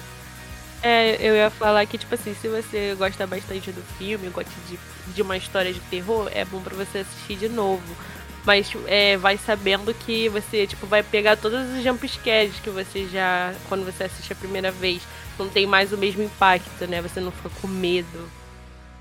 É, 0.83 1.15
eu 1.19 1.35
ia 1.35 1.49
falar 1.51 1.85
que, 1.85 1.97
tipo 1.97 2.13
assim, 2.15 2.33
se 2.33 2.47
você 2.47 2.95
gosta 2.95 3.27
bastante 3.27 3.71
do 3.71 3.83
filme, 3.83 4.29
gosta 4.29 4.51
de, 4.67 4.79
de 5.13 5.21
uma 5.21 5.37
história 5.37 5.71
de 5.71 5.79
terror, 5.81 6.27
é 6.33 6.43
bom 6.43 6.61
para 6.61 6.75
você 6.75 6.99
assistir 6.99 7.35
de 7.37 7.47
novo. 7.49 7.95
Mas 8.43 8.71
é, 8.87 9.15
vai 9.17 9.37
sabendo 9.37 9.93
que 9.93 10.27
você, 10.29 10.65
tipo, 10.65 10.87
vai 10.87 11.03
pegar 11.03 11.37
todos 11.37 11.59
os 11.75 11.83
jumpscares 11.83 12.59
que 12.59 12.71
você 12.71 13.07
já, 13.07 13.53
quando 13.69 13.85
você 13.85 14.05
assiste 14.05 14.33
a 14.33 14.35
primeira 14.35 14.71
vez, 14.71 15.03
não 15.37 15.47
tem 15.49 15.67
mais 15.67 15.93
o 15.93 15.97
mesmo 15.97 16.23
impacto, 16.23 16.87
né? 16.87 16.99
Você 17.01 17.19
não 17.19 17.31
fica 17.31 17.49
com 17.61 17.67
medo. 17.67 18.31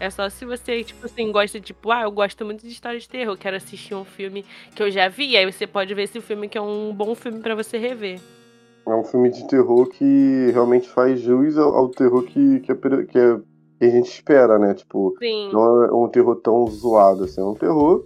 É 0.01 0.11
só 0.11 0.29
se 0.31 0.45
você, 0.47 0.85
tipo 0.85 1.07
assim, 1.07 1.31
gosta, 1.33 1.61
tipo, 1.61 1.91
ah, 1.93 2.03
eu 2.03 2.11
gosto 2.13 2.45
muito 2.45 2.63
de 2.67 2.73
história 2.73 2.99
de 3.01 3.09
terror, 3.09 3.37
quero 3.39 3.57
assistir 3.57 3.95
um 3.95 4.05
filme 4.05 4.45
que 4.75 4.83
eu 4.83 4.91
já 4.91 5.09
vi, 5.09 5.37
aí 5.37 5.47
você 5.51 5.67
pode 5.67 5.95
ver 5.95 6.05
esse 6.05 6.21
filme 6.21 6.49
que 6.49 6.59
é 6.59 6.63
um 6.63 6.95
bom 6.95 7.15
filme 7.15 7.41
para 7.41 7.55
você 7.55 7.79
rever. 7.79 8.21
É 8.91 8.95
um 8.95 9.05
filme 9.05 9.31
de 9.31 9.47
terror 9.47 9.87
que 9.87 10.51
realmente 10.53 10.89
faz 10.89 11.21
jus 11.21 11.57
ao, 11.57 11.77
ao 11.77 11.89
terror 11.89 12.25
que, 12.25 12.59
que, 12.59 12.73
é, 12.73 12.75
que, 12.75 12.89
é, 12.89 13.39
que, 13.79 13.85
a 13.85 13.89
gente 13.89 14.11
espera, 14.11 14.59
né? 14.59 14.75
Tipo, 14.75 15.15
Sim. 15.21 15.53
não 15.53 15.85
é 15.85 15.93
um 15.95 16.09
terror 16.09 16.35
tão 16.37 16.67
zoado, 16.67 17.23
assim, 17.25 17.41
é 17.41 17.45
um 17.45 17.55
terror 17.55 18.05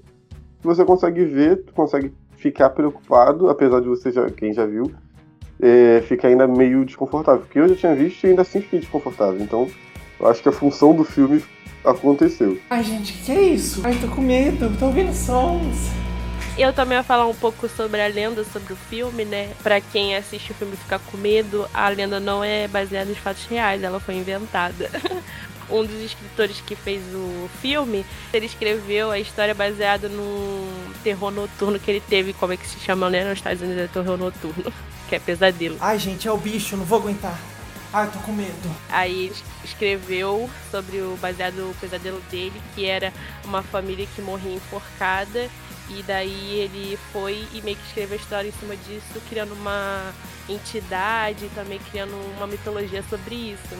que 0.60 0.66
você 0.66 0.84
consegue 0.84 1.24
ver, 1.24 1.64
tu 1.64 1.72
consegue 1.72 2.12
ficar 2.36 2.68
preocupado, 2.70 3.48
apesar 3.48 3.80
de 3.80 3.88
você 3.88 4.12
já, 4.12 4.28
quem 4.28 4.52
já 4.52 4.66
viu, 4.66 4.92
é, 5.58 6.02
ficar 6.02 6.28
ainda 6.28 6.46
meio 6.46 6.84
desconfortável. 6.84 7.40
Porque 7.40 7.58
eu 7.58 7.68
já 7.68 7.76
tinha 7.76 7.94
visto 7.94 8.24
e 8.24 8.30
ainda 8.30 8.42
assim 8.42 8.60
fiquei 8.60 8.80
desconfortável. 8.80 9.40
Então, 9.40 9.66
eu 10.20 10.26
acho 10.26 10.42
que 10.42 10.48
a 10.50 10.52
função 10.52 10.94
do 10.94 11.04
filme 11.04 11.42
aconteceu. 11.82 12.58
Ai, 12.68 12.84
gente, 12.84 13.14
que 13.24 13.32
é 13.32 13.40
isso? 13.40 13.80
Ai, 13.84 13.94
tô 13.98 14.08
com 14.14 14.20
medo, 14.20 14.70
tô 14.78 14.86
ouvindo 14.86 15.14
sons. 15.14 16.03
Eu 16.56 16.72
também 16.72 16.96
vou 16.96 17.04
falar 17.04 17.26
um 17.26 17.34
pouco 17.34 17.68
sobre 17.68 18.00
a 18.00 18.06
lenda 18.06 18.44
sobre 18.44 18.72
o 18.72 18.76
filme, 18.76 19.24
né? 19.24 19.52
Pra 19.60 19.80
quem 19.80 20.14
assiste 20.14 20.52
o 20.52 20.54
filme 20.54 20.76
ficar 20.76 21.00
com 21.00 21.16
medo, 21.16 21.68
a 21.74 21.88
lenda 21.88 22.20
não 22.20 22.44
é 22.44 22.68
baseada 22.68 23.10
em 23.10 23.14
fatos 23.14 23.44
reais, 23.46 23.82
ela 23.82 23.98
foi 23.98 24.14
inventada. 24.14 24.88
um 25.68 25.84
dos 25.84 26.00
escritores 26.00 26.60
que 26.60 26.76
fez 26.76 27.02
o 27.12 27.50
filme, 27.60 28.06
ele 28.32 28.46
escreveu 28.46 29.10
a 29.10 29.18
história 29.18 29.52
baseada 29.52 30.08
num 30.08 30.92
terror 31.02 31.32
noturno 31.32 31.80
que 31.80 31.90
ele 31.90 32.00
teve, 32.00 32.32
como 32.34 32.52
é 32.52 32.56
que 32.56 32.68
se 32.68 32.78
chama, 32.78 33.10
né? 33.10 33.24
Nos 33.24 33.38
Estados 33.38 33.60
Unidos 33.60 33.82
é 33.82 33.88
terror 33.88 34.16
noturno, 34.16 34.72
que 35.08 35.16
é 35.16 35.18
pesadelo. 35.18 35.76
Ai, 35.80 35.98
gente, 35.98 36.28
é 36.28 36.30
o 36.30 36.36
bicho, 36.36 36.76
não 36.76 36.84
vou 36.84 37.00
aguentar. 37.00 37.36
Ai, 37.92 38.08
tô 38.12 38.20
com 38.20 38.32
medo. 38.32 38.76
Aí 38.88 39.32
escreveu 39.64 40.48
sobre 40.70 40.98
o 40.98 41.16
baseado 41.20 41.56
no 41.56 41.74
pesadelo 41.74 42.20
dele, 42.30 42.60
que 42.76 42.86
era 42.86 43.12
uma 43.44 43.62
família 43.62 44.06
que 44.14 44.22
morria 44.22 44.54
enforcada 44.54 45.50
e 45.90 46.02
daí 46.02 46.60
ele 46.60 46.98
foi 47.12 47.44
e 47.52 47.60
meio 47.62 47.76
que 47.76 47.86
escreveu 47.86 48.16
a 48.16 48.20
história 48.20 48.48
em 48.48 48.52
cima 48.52 48.76
disso, 48.76 49.20
criando 49.28 49.52
uma 49.52 50.12
entidade, 50.48 51.50
também 51.54 51.78
criando 51.90 52.14
uma 52.36 52.46
mitologia 52.46 53.02
sobre 53.08 53.34
isso. 53.34 53.76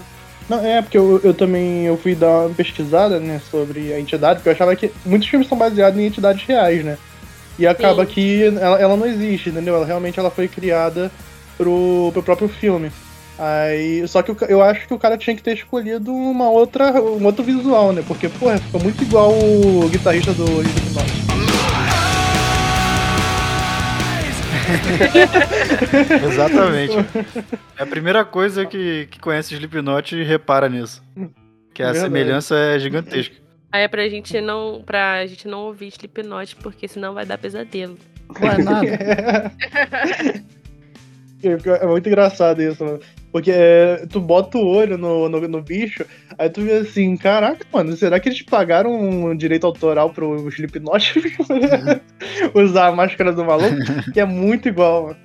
Não, 0.49 0.65
é, 0.65 0.83
porque 0.83 0.99
eu, 0.99 1.21
eu 1.25 1.33
também 1.33 1.87
eu 1.87 1.97
fui 1.97 2.15
dar 2.15 2.47
uma 2.47 2.55
pesquisada, 2.55 3.19
né, 3.19 3.41
sobre 3.51 3.93
a 3.95 4.01
entidade, 4.01 4.37
porque 4.37 4.51
eu 4.51 4.53
achava 4.53 4.77
que 4.77 4.93
muitos 5.05 5.29
filmes 5.29 5.49
são 5.49 5.57
baseados 5.57 5.99
em 5.99 6.07
entidades 6.07 6.45
reais, 6.45 6.85
né? 6.85 6.99
E 7.59 7.67
acaba 7.67 8.05
Sim. 8.05 8.13
que 8.13 8.45
ela, 8.45 8.81
ela 8.81 8.97
não 8.97 9.07
existe, 9.07 9.49
entendeu? 9.49 9.77
Ela 9.77 9.87
realmente 9.87 10.19
ela 10.19 10.31
foi 10.31 10.49
criada 10.49 11.11
pro, 11.57 12.11
pro 12.13 12.23
próprio 12.23 12.49
filme. 12.49 12.91
Aí, 13.39 14.07
só 14.07 14.23
que 14.23 14.31
eu, 14.31 14.37
eu 14.49 14.63
acho 14.63 14.87
que 14.87 14.95
o 14.95 14.99
cara 14.99 15.17
tinha 15.17 15.35
que 15.35 15.43
ter 15.43 15.55
escolhido 15.55 16.13
uma 16.13 16.51
outra, 16.51 17.01
um 17.01 17.25
outro 17.25 17.43
visual, 17.43 17.93
né? 17.93 18.03
Porque, 18.07 18.29
porra, 18.29 18.59
ficou 18.59 18.81
muito 18.81 19.03
igual 19.03 19.33
o 19.33 19.89
guitarrista 19.89 20.33
do 20.33 20.45
Slipknot. 20.45 21.34
Exatamente. 26.25 26.97
É 27.79 27.83
a 27.83 27.87
primeira 27.87 28.25
coisa 28.25 28.65
que, 28.67 29.07
que 29.11 29.19
conhece 29.19 29.55
Slipknot 29.55 30.23
repara 30.23 30.69
nisso. 30.69 31.03
Que 31.73 31.83
a 31.83 31.93
Verdade. 31.93 32.05
semelhança 32.05 32.57
é 32.57 32.79
gigantesca. 32.79 33.35
Aí 33.73 33.83
é 33.83 33.89
pra 33.89 34.09
gente 34.09 34.41
não, 34.41 34.83
pra 34.85 35.27
gente 35.27 35.49
não 35.49 35.61
ouvir 35.63 35.89
Slipknot, 35.89 36.57
porque 36.57 36.87
senão 36.87 37.15
vai 37.15 37.27
dar 37.27 37.39
pesadelo. 37.39 37.99
Não 38.41 38.51
é 38.51 38.59
nada. 38.59 39.53
é 41.49 41.87
muito 41.87 42.09
engraçado 42.09 42.63
isso, 42.63 42.85
mano. 42.85 43.01
Porque 43.33 43.51
é, 43.51 44.07
tu 44.09 44.21
bota 44.21 44.59
o 44.59 44.67
olho 44.67 44.97
no, 44.97 45.29
no, 45.29 45.49
no, 45.49 45.63
bicho, 45.63 46.05
aí 46.39 46.49
tu 46.49 46.63
vê 46.63 46.75
assim, 46.77 47.17
caraca, 47.17 47.67
mano, 47.73 47.97
será 47.97 48.21
que 48.21 48.29
eles 48.29 48.43
pagaram 48.43 48.93
um 48.93 49.37
direito 49.37 49.67
autoral 49.67 50.11
pro 50.11 50.49
Slipknot 50.49 51.15
usar 52.55 52.87
a 52.87 52.93
máscara 52.93 53.33
do 53.33 53.45
maluco? 53.45 53.77
que 54.13 54.21
é 54.21 54.25
muito 54.25 54.69
igual, 54.69 55.09
mano. 55.09 55.17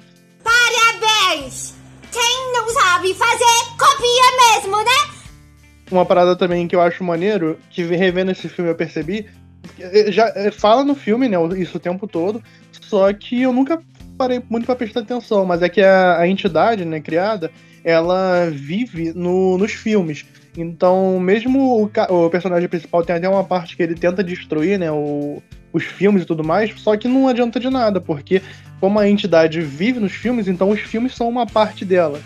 Parabéns! 0.44 1.76
Quem 2.12 2.54
não 2.54 2.68
sabe 2.70 3.14
fazer, 3.14 3.78
copia 3.78 4.56
mesmo, 4.56 4.78
né? 4.78 5.16
Uma 5.92 6.06
parada 6.06 6.36
também 6.36 6.68
que 6.68 6.76
eu 6.76 6.82
acho 6.82 7.04
maneiro, 7.04 7.60
que 7.70 7.84
revendo 7.84 8.32
esse 8.32 8.50
filme 8.50 8.72
eu 8.72 8.76
percebi, 8.76 9.28
já 10.08 10.32
é, 10.36 10.52
fala 10.52 10.84
no 10.84 10.96
filme, 10.96 11.28
né, 11.28 11.38
isso 11.58 11.78
o 11.78 11.80
tempo 11.80 12.08
todo, 12.08 12.44
só 12.82 13.12
que 13.14 13.42
eu 13.44 13.54
nunca 13.54 13.82
parei 14.20 14.44
muito 14.50 14.66
para 14.66 14.76
prestar 14.76 15.00
atenção, 15.00 15.46
mas 15.46 15.62
é 15.62 15.70
que 15.70 15.82
a, 15.82 16.18
a 16.20 16.28
entidade, 16.28 16.84
né, 16.84 17.00
criada, 17.00 17.50
ela 17.86 18.50
vive 18.52 19.14
no, 19.16 19.58
nos 19.58 19.72
filmes. 19.72 20.26
Então, 20.58 21.18
mesmo 21.22 21.82
o, 21.82 22.26
o, 22.26 22.30
personagem 22.30 22.68
principal 22.68 23.06
tem 23.06 23.16
até 23.16 23.30
uma 23.30 23.46
parte 23.46 23.78
que 23.78 23.82
ele 23.82 23.96
tenta 23.96 24.22
destruir, 24.22 24.78
né, 24.78 24.92
o, 24.92 25.42
os 25.72 25.86
filmes 25.86 26.24
e 26.24 26.26
tudo 26.26 26.44
mais, 26.44 26.74
só 26.82 26.98
que 26.98 27.08
não 27.08 27.30
adianta 27.30 27.62
de 27.62 27.70
nada, 27.70 28.02
porque 28.02 28.42
como 28.82 29.00
a 29.00 29.08
entidade 29.08 29.62
vive 29.62 30.02
nos 30.02 30.12
filmes, 30.12 30.50
então 30.50 30.70
os 30.70 30.82
filmes 30.82 31.16
são 31.16 31.30
uma 31.30 31.46
parte 31.46 31.86
dela. 31.86 32.20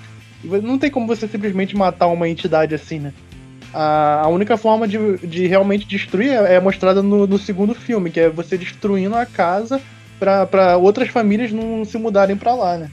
Não 0.43 0.79
tem 0.79 0.89
como 0.89 1.05
você 1.05 1.27
simplesmente 1.27 1.75
matar 1.75 2.07
uma 2.07 2.27
entidade 2.27 2.73
assim, 2.73 2.99
né? 2.99 3.13
A, 3.71 4.27
única 4.27 4.55
forma 4.57 4.87
de, 4.87 5.17
de 5.25 5.47
realmente 5.47 5.87
destruir 5.87 6.29
é, 6.29 6.55
é 6.55 6.59
mostrada 6.59 7.01
no, 7.01 7.25
no 7.25 7.39
segundo 7.39 7.73
filme, 7.73 8.11
que 8.11 8.19
é 8.19 8.29
você 8.29 8.57
destruindo 8.57 9.15
a 9.15 9.25
casa 9.25 9.81
para 10.49 10.77
outras 10.77 11.09
famílias 11.09 11.51
não 11.51 11.83
se 11.85 11.97
mudarem 11.97 12.35
para 12.35 12.53
lá, 12.53 12.77
né? 12.77 12.89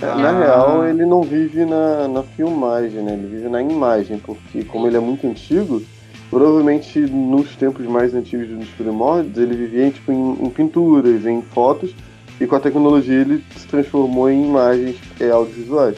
É, 0.00 0.06
na 0.06 0.28
ah. 0.28 0.38
real, 0.38 0.86
ele 0.86 1.06
não 1.06 1.22
vive 1.22 1.64
na, 1.64 2.06
na 2.06 2.22
filmagem, 2.22 3.02
né? 3.02 3.14
Ele 3.14 3.26
vive 3.28 3.48
na 3.48 3.62
imagem, 3.62 4.18
porque 4.18 4.62
como 4.64 4.86
ele 4.86 4.96
é 4.96 5.00
muito 5.00 5.26
antigo, 5.26 5.82
provavelmente 6.28 6.98
nos 7.00 7.56
tempos 7.56 7.86
mais 7.86 8.14
antigos 8.14 8.48
dos 8.48 8.68
primórdios, 8.70 9.38
ele 9.38 9.56
vivia 9.56 9.90
tipo, 9.90 10.12
em, 10.12 10.44
em, 10.44 10.50
pinturas, 10.50 11.24
em 11.24 11.40
fotos, 11.40 11.94
e 12.38 12.46
com 12.46 12.56
a 12.56 12.60
tecnologia 12.60 13.20
ele 13.20 13.42
se 13.56 13.66
transformou 13.66 14.28
em 14.30 14.46
imagens 14.46 14.96
é, 15.18 15.30
audiovisuais. 15.30 15.96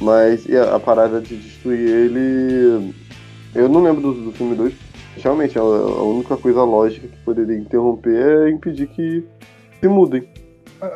Mas 0.00 0.46
a, 0.50 0.76
a, 0.76 0.80
parada 0.80 1.20
de 1.20 1.36
destruir 1.36 1.88
ele. 1.88 2.94
Eu 3.54 3.68
não 3.68 3.82
lembro 3.82 4.00
do, 4.00 4.12
do 4.14 4.32
filme 4.32 4.54
2. 4.54 4.74
Realmente, 5.22 5.58
a, 5.58 5.62
a 5.62 6.02
única 6.02 6.36
coisa 6.36 6.62
lógica 6.62 7.06
que 7.06 7.16
poderia 7.18 7.56
interromper 7.56 8.46
é 8.46 8.50
impedir 8.50 8.86
que 8.88 9.24
se 9.86 9.92
mudem 9.92 10.26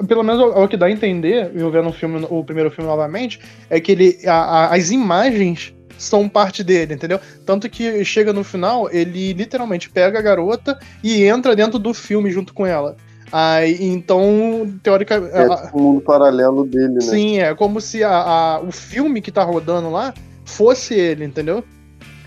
pelo 0.07 0.23
menos 0.23 0.41
o, 0.41 0.63
o, 0.63 0.69
que 0.69 0.77
dá 0.77 0.87
a 0.87 0.91
entender, 0.91 1.51
eu 1.55 1.71
vendo 1.71 1.89
o 1.89 1.93
filme, 1.93 2.27
o 2.29 2.45
primeiro 2.45 2.71
filme 2.71 2.89
novamente, 2.89 3.41
é 3.69 3.81
que 3.81 3.93
ele, 3.93 4.19
a, 4.27 4.35
a, 4.35 4.75
as 4.75 4.91
imagens 4.91 5.75
são 5.97 6.29
parte 6.29 6.65
dele, 6.65 6.95
entendeu? 6.95 7.21
Tanto 7.45 7.69
que 7.69 8.05
chega 8.05 8.33
no 8.33 8.43
final, 8.43 8.89
ele 8.91 9.33
literalmente 9.33 9.91
pega 9.91 10.19
a 10.19 10.23
garota 10.23 10.79
e 11.03 11.25
entra 11.25 11.55
dentro 11.55 11.79
do 11.79 11.93
filme 11.93 12.31
junto 12.31 12.55
com 12.55 12.67
ela. 12.67 12.97
Aí, 13.33 13.77
então, 13.81 14.73
teoricamente. 14.83 15.35
É 15.35 15.49
tipo 15.49 15.79
o 15.79 15.83
mundo 15.83 16.01
paralelo 16.01 16.65
dele, 16.65 16.95
né? 16.95 17.01
Sim, 17.01 17.39
é 17.39 17.55
como 17.55 17.81
se 17.81 18.03
a, 18.03 18.11
a, 18.11 18.61
o 18.61 18.73
filme 18.73 19.21
que 19.21 19.31
tá 19.31 19.45
rodando 19.45 19.91
lá 19.91 20.13
fosse 20.45 20.95
ele, 20.95 21.25
entendeu? 21.25 21.63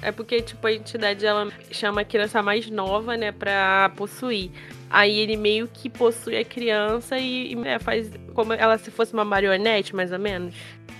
É 0.01 0.11
porque, 0.11 0.41
tipo, 0.41 0.67
a 0.67 0.73
entidade 0.73 1.25
ela 1.25 1.47
chama 1.71 2.01
a 2.01 2.05
criança 2.05 2.41
mais 2.43 2.69
nova, 2.69 3.15
né, 3.17 3.31
pra 3.31 3.91
possuir. 3.95 4.51
Aí 4.93 5.17
ele 5.19 5.35
meio 5.35 5.67
que 5.67 5.89
possui 5.89 6.37
a 6.37 6.45
criança 6.45 7.17
e, 7.17 7.55
e 7.55 7.67
é, 7.67 7.79
faz 7.79 8.11
como 8.35 8.53
ela 8.53 8.77
se 8.77 8.91
fosse 8.91 9.11
uma 9.11 9.25
marionete, 9.25 9.95
mais 9.95 10.11
ou 10.11 10.19
menos. 10.19 10.53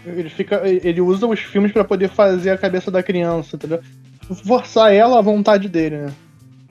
Ele 0.03 0.31
fica. 0.31 0.63
Ele 0.67 0.99
usa 0.99 1.27
os 1.27 1.39
filmes 1.39 1.71
para 1.71 1.83
poder 1.83 2.09
fazer 2.09 2.49
a 2.49 2.57
cabeça 2.57 2.89
da 2.89 3.03
criança, 3.03 3.55
entendeu? 3.55 3.79
Forçar 4.47 4.91
ela 4.91 5.19
à 5.19 5.21
vontade 5.21 5.69
dele, 5.69 5.97
né? 5.97 6.13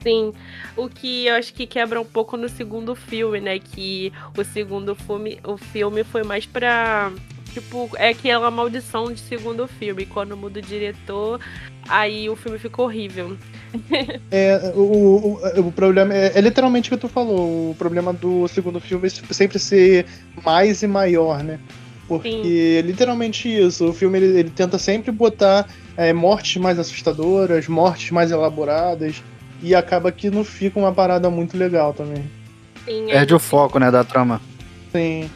Sim, 0.01 0.33
o 0.75 0.89
que 0.89 1.27
eu 1.27 1.35
acho 1.35 1.53
que 1.53 1.65
quebra 1.65 2.01
um 2.01 2.05
pouco 2.05 2.35
no 2.35 2.49
segundo 2.49 2.93
filme, 2.93 3.39
né? 3.39 3.57
Que 3.57 4.11
o 4.37 4.43
segundo 4.43 4.93
filme, 4.93 5.39
o 5.45 5.55
filme 5.55 6.03
foi 6.03 6.23
mais 6.23 6.45
pra. 6.45 7.09
Tipo, 7.53 7.89
é 7.97 8.09
aquela 8.09 8.49
maldição 8.49 9.13
de 9.13 9.19
segundo 9.19 9.67
filme. 9.67 10.07
Quando 10.07 10.35
muda 10.35 10.59
o 10.59 10.61
diretor, 10.61 11.39
aí 11.87 12.27
o 12.27 12.35
filme 12.35 12.57
ficou 12.57 12.85
horrível. 12.85 13.37
É, 14.31 14.71
o, 14.75 14.81
o, 14.81 15.59
o 15.67 15.71
problema 15.71 16.13
é, 16.13 16.31
é 16.35 16.41
literalmente 16.41 16.89
o 16.89 16.95
que 16.95 17.01
tu 17.01 17.07
falou. 17.07 17.71
O 17.71 17.75
problema 17.75 18.11
do 18.11 18.47
segundo 18.47 18.79
filme 18.79 19.07
é 19.07 19.33
sempre 19.33 19.59
ser 19.59 20.05
mais 20.43 20.81
e 20.81 20.87
maior, 20.87 21.43
né? 21.43 21.59
Porque 22.07 22.77
é 22.79 22.81
literalmente 22.81 23.47
isso. 23.47 23.89
O 23.89 23.93
filme 23.93 24.17
ele, 24.17 24.39
ele 24.39 24.49
tenta 24.49 24.77
sempre 24.77 25.11
botar 25.11 25.67
é, 25.95 26.11
mortes 26.11 26.61
mais 26.61 26.79
assustadoras, 26.79 27.67
mortes 27.67 28.11
mais 28.11 28.31
elaboradas. 28.31 29.21
E 29.61 29.73
acaba 29.73 30.11
que 30.11 30.29
não 30.29 30.43
fica 30.43 30.77
uma 30.77 30.91
parada 30.91 31.29
muito 31.29 31.57
legal 31.57 31.93
também. 31.93 32.23
Sim, 32.85 33.05
Perde 33.07 33.33
o 33.33 33.39
foco, 33.39 33.79
né, 33.79 33.89
da 33.89 34.03
trama. 34.03 34.41
Sim. 34.91 35.29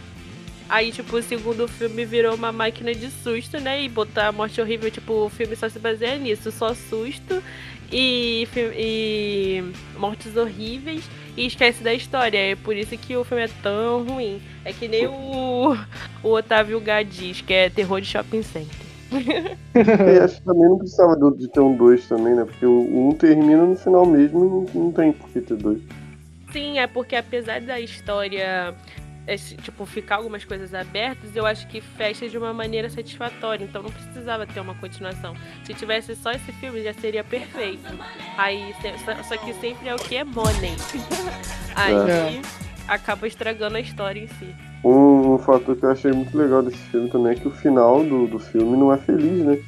Aí, 0.70 0.92
tipo, 0.92 1.16
o 1.16 1.24
segundo 1.24 1.68
filme 1.68 2.06
virou 2.06 2.36
uma 2.36 2.52
máquina 2.52 2.94
de 2.94 3.10
susto, 3.10 3.60
né? 3.60 3.84
E 3.84 3.90
botar 3.90 4.28
a 4.28 4.32
morte 4.32 4.60
horrível, 4.60 4.92
tipo, 4.92 5.14
o 5.14 5.30
filme 5.30 5.56
só 5.56 5.70
se 5.70 5.80
baseia 5.80 6.18
nisso, 6.18 6.52
só 6.52 6.74
susto 6.74 7.42
e, 7.92 8.48
e 8.76 9.64
mortes 9.98 10.36
horríveis 10.36 11.10
e 11.36 11.46
esquece 11.46 11.84
da 11.84 11.94
história. 11.94 12.38
É 12.38 12.56
por 12.56 12.76
isso 12.76 12.98
que 12.98 13.16
o 13.16 13.24
filme 13.24 13.44
é 13.44 13.50
tão 13.62 14.04
ruim. 14.04 14.42
É 14.66 14.74
que 14.74 14.88
nem 14.88 15.08
o, 15.08 15.78
o 16.24 16.30
Otávio 16.30 16.80
Gá 16.82 17.04
diz, 17.04 17.42
que 17.42 17.54
é 17.54 17.70
terror 17.70 18.02
de 18.02 18.08
shopping 18.08 18.44
center. 18.44 18.88
E 19.78 20.20
acho 20.20 20.38
que 20.38 20.42
também 20.42 20.68
não 20.68 20.80
precisava 20.80 21.16
de 21.38 21.48
ter 21.50 21.60
um 21.60 21.78
2 21.78 22.08
também, 22.08 22.34
né? 22.34 22.44
Porque 22.44 22.66
o 22.66 23.10
1 23.10 23.12
termina 23.14 23.64
no 23.64 23.76
final 23.76 24.08
mesmo 24.08 24.40
e 24.44 24.76
não, 24.76 24.84
não 24.86 24.92
tem 24.92 25.14
por 25.14 25.30
que 25.30 25.40
ter 25.40 25.56
dois. 25.56 25.80
Sim, 26.52 26.80
é 26.80 26.88
porque 26.88 27.16
apesar 27.16 27.62
da 27.62 27.80
história 27.80 28.74
esse, 29.28 29.56
tipo, 29.58 29.86
ficar 29.86 30.16
algumas 30.16 30.46
coisas 30.46 30.74
abertas, 30.74 31.36
eu 31.36 31.46
acho 31.46 31.68
que 31.68 31.82
fecha 31.82 32.30
de 32.30 32.38
uma 32.38 32.54
maneira 32.54 32.90
satisfatória. 32.90 33.64
Então 33.66 33.84
não 33.84 33.92
precisava 33.92 34.48
ter 34.48 34.60
uma 34.60 34.74
continuação. 34.76 35.36
Se 35.66 35.74
tivesse 35.74 36.16
só 36.16 36.32
esse 36.32 36.52
filme, 36.54 36.82
já 36.82 36.94
seria 36.94 37.24
perfeito. 37.24 37.84
Aí, 38.38 38.74
só, 39.04 39.24
só 39.24 39.38
que 39.38 39.54
sempre 39.56 39.90
é 39.90 39.94
o 39.96 39.98
que 39.98 40.16
é 40.16 40.24
money. 40.24 40.76
Aí 41.76 41.94
É. 41.94 42.42
acaba 42.88 43.28
estragando 43.28 43.78
a 43.78 43.80
história 43.82 44.22
em 44.22 44.28
si. 44.28 44.56
Um, 44.84 45.34
um 45.34 45.38
fator 45.38 45.76
que 45.76 45.84
eu 45.84 45.92
achei 45.92 46.12
muito 46.12 46.38
legal 46.38 46.64
desse 46.64 46.78
filme 46.78 47.10
também 47.10 47.34
é 47.34 47.36
que 47.36 47.48
o 47.48 47.52
final 47.52 48.04
do, 48.04 48.28
do 48.28 48.40
filme 48.40 48.78
não 48.78 48.94
é 48.94 48.98
feliz, 48.98 49.44
né? 49.46 49.60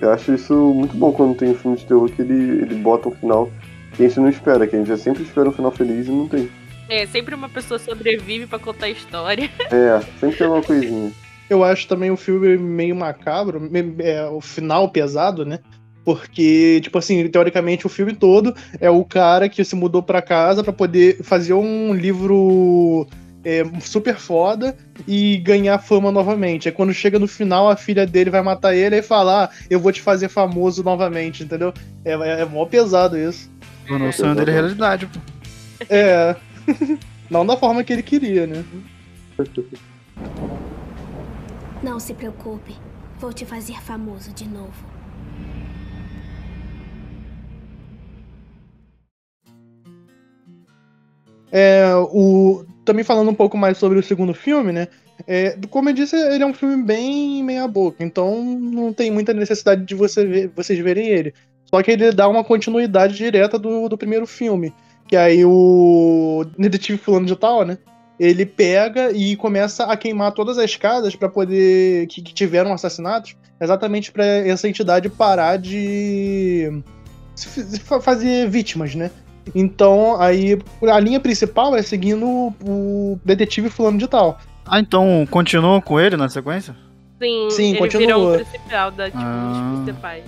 Eu 0.00 0.10
acho 0.12 0.34
isso 0.34 0.52
muito 0.74 0.96
bom 0.96 1.12
quando 1.12 1.36
tem 1.36 1.50
um 1.50 1.54
filme 1.54 1.76
de 1.76 1.86
terror 1.86 2.10
que 2.10 2.20
ele, 2.20 2.62
ele 2.62 2.74
bota 2.74 3.08
um 3.08 3.12
final 3.12 3.50
que 3.94 4.04
a 4.04 4.08
gente 4.08 4.20
não 4.20 4.28
espera, 4.28 4.66
que 4.66 4.74
a 4.76 4.78
gente 4.78 4.88
já 4.88 4.96
sempre 4.96 5.22
espera 5.22 5.48
um 5.48 5.52
final 5.52 5.70
feliz 5.70 6.06
e 6.06 6.10
não 6.10 6.28
tem. 6.28 6.50
É, 6.88 7.06
sempre 7.06 7.34
uma 7.34 7.48
pessoa 7.48 7.78
sobrevive 7.78 8.46
pra 8.46 8.58
contar 8.58 8.86
a 8.86 8.90
história. 8.90 9.50
É, 9.70 10.00
sempre 10.20 10.36
tem 10.38 10.46
uma 10.46 10.62
coisinha. 10.62 11.12
Eu 11.48 11.62
acho 11.62 11.86
também 11.86 12.10
o 12.10 12.16
filme 12.16 12.56
meio 12.56 12.94
macabro, 12.94 13.70
é, 14.00 14.24
o 14.26 14.40
final 14.40 14.88
pesado, 14.88 15.44
né? 15.44 15.60
Porque, 16.04 16.80
tipo 16.82 16.98
assim, 16.98 17.28
teoricamente 17.28 17.86
o 17.86 17.88
filme 17.88 18.14
todo 18.14 18.54
é 18.80 18.88
o 18.88 19.04
cara 19.04 19.48
que 19.48 19.64
se 19.64 19.74
mudou 19.74 20.02
pra 20.02 20.22
casa 20.22 20.62
pra 20.62 20.72
poder 20.72 21.22
fazer 21.22 21.52
um 21.52 21.92
livro 21.92 23.06
é, 23.44 23.64
super 23.80 24.16
foda 24.16 24.76
e 25.06 25.36
ganhar 25.38 25.78
fama 25.78 26.10
novamente. 26.10 26.68
Aí 26.68 26.74
quando 26.74 26.92
chega 26.92 27.18
no 27.18 27.28
final, 27.28 27.68
a 27.68 27.76
filha 27.76 28.06
dele 28.06 28.30
vai 28.30 28.42
matar 28.42 28.74
ele 28.74 28.96
e 28.96 29.02
falar: 29.02 29.44
ah, 29.44 29.50
Eu 29.70 29.78
vou 29.78 29.92
te 29.92 30.00
fazer 30.00 30.28
famoso 30.28 30.82
novamente, 30.82 31.44
entendeu? 31.44 31.72
É, 32.04 32.12
é, 32.12 32.40
é 32.40 32.44
mó 32.44 32.64
pesado 32.66 33.18
isso. 33.18 33.50
Tornou 33.86 34.08
o 34.08 34.12
sonho 34.12 34.34
dele 34.34 34.50
realidade, 34.50 35.06
pô. 35.06 35.20
É. 35.88 36.34
Não 37.30 37.44
da 37.44 37.56
forma 37.56 37.82
que 37.82 37.92
ele 37.92 38.02
queria, 38.02 38.46
né? 38.46 38.64
Não 41.82 41.98
se 41.98 42.14
preocupe. 42.14 42.74
Vou 43.18 43.32
te 43.32 43.44
fazer 43.44 43.80
famoso 43.82 44.32
de 44.32 44.48
novo. 44.48 44.96
É, 51.50 51.94
o, 51.94 52.64
também 52.84 53.04
falando 53.04 53.30
um 53.30 53.34
pouco 53.34 53.56
mais 53.56 53.78
sobre 53.78 53.98
o 53.98 54.02
segundo 54.02 54.34
filme, 54.34 54.72
né? 54.72 54.88
É, 55.26 55.58
como 55.70 55.88
eu 55.88 55.94
disse, 55.94 56.14
ele 56.14 56.44
é 56.44 56.46
um 56.46 56.52
filme 56.52 56.82
bem 56.82 57.42
meia 57.42 57.66
boca, 57.66 58.04
então 58.04 58.44
não 58.44 58.92
tem 58.92 59.10
muita 59.10 59.32
necessidade 59.32 59.84
de 59.84 59.94
você 59.94 60.26
ver- 60.26 60.50
vocês 60.54 60.78
verem 60.78 61.08
ele. 61.08 61.32
Só 61.64 61.82
que 61.82 61.90
ele 61.90 62.12
dá 62.12 62.28
uma 62.28 62.44
continuidade 62.44 63.16
direta 63.16 63.58
do, 63.58 63.88
do 63.88 63.98
primeiro 63.98 64.26
filme. 64.26 64.72
Que 65.08 65.16
aí 65.16 65.44
o 65.44 66.44
detetive 66.58 66.98
fulano 66.98 67.26
de 67.26 67.36
tal, 67.36 67.64
né? 67.64 67.78
Ele 68.18 68.46
pega 68.46 69.12
e 69.12 69.36
começa 69.36 69.84
a 69.84 69.96
queimar 69.96 70.32
todas 70.32 70.58
as 70.58 70.74
casas 70.74 71.14
para 71.14 71.28
poder. 71.28 72.06
Que, 72.08 72.22
que 72.22 72.32
tiveram 72.34 72.72
assassinatos, 72.72 73.36
exatamente 73.60 74.10
para 74.10 74.24
essa 74.24 74.68
entidade 74.68 75.08
parar 75.08 75.58
de 75.58 76.82
se- 77.34 77.62
se 77.64 77.80
fa- 77.80 78.00
fazer 78.00 78.48
vítimas, 78.48 78.94
né? 78.94 79.10
Então, 79.54 80.20
aí 80.20 80.58
a 80.90 80.98
linha 80.98 81.20
principal 81.20 81.76
é 81.76 81.82
seguindo 81.82 82.26
o, 82.26 82.54
o 82.64 83.20
detetive 83.24 83.68
fulano 83.70 83.98
de 83.98 84.08
tal. 84.08 84.38
Ah, 84.66 84.80
então 84.80 85.24
continua 85.30 85.80
com 85.80 86.00
ele 86.00 86.16
na 86.16 86.28
sequência? 86.28 86.74
Sim, 87.22 87.48
Sim, 87.50 87.68
ele 87.70 87.78
continua. 87.78 88.06
virou 88.06 88.34
o 88.34 88.44
principal 88.44 88.90
da, 88.90 89.04
tipo, 89.06 89.18
Ah. 89.22 89.72
dos 89.74 89.84
principais. 89.84 90.24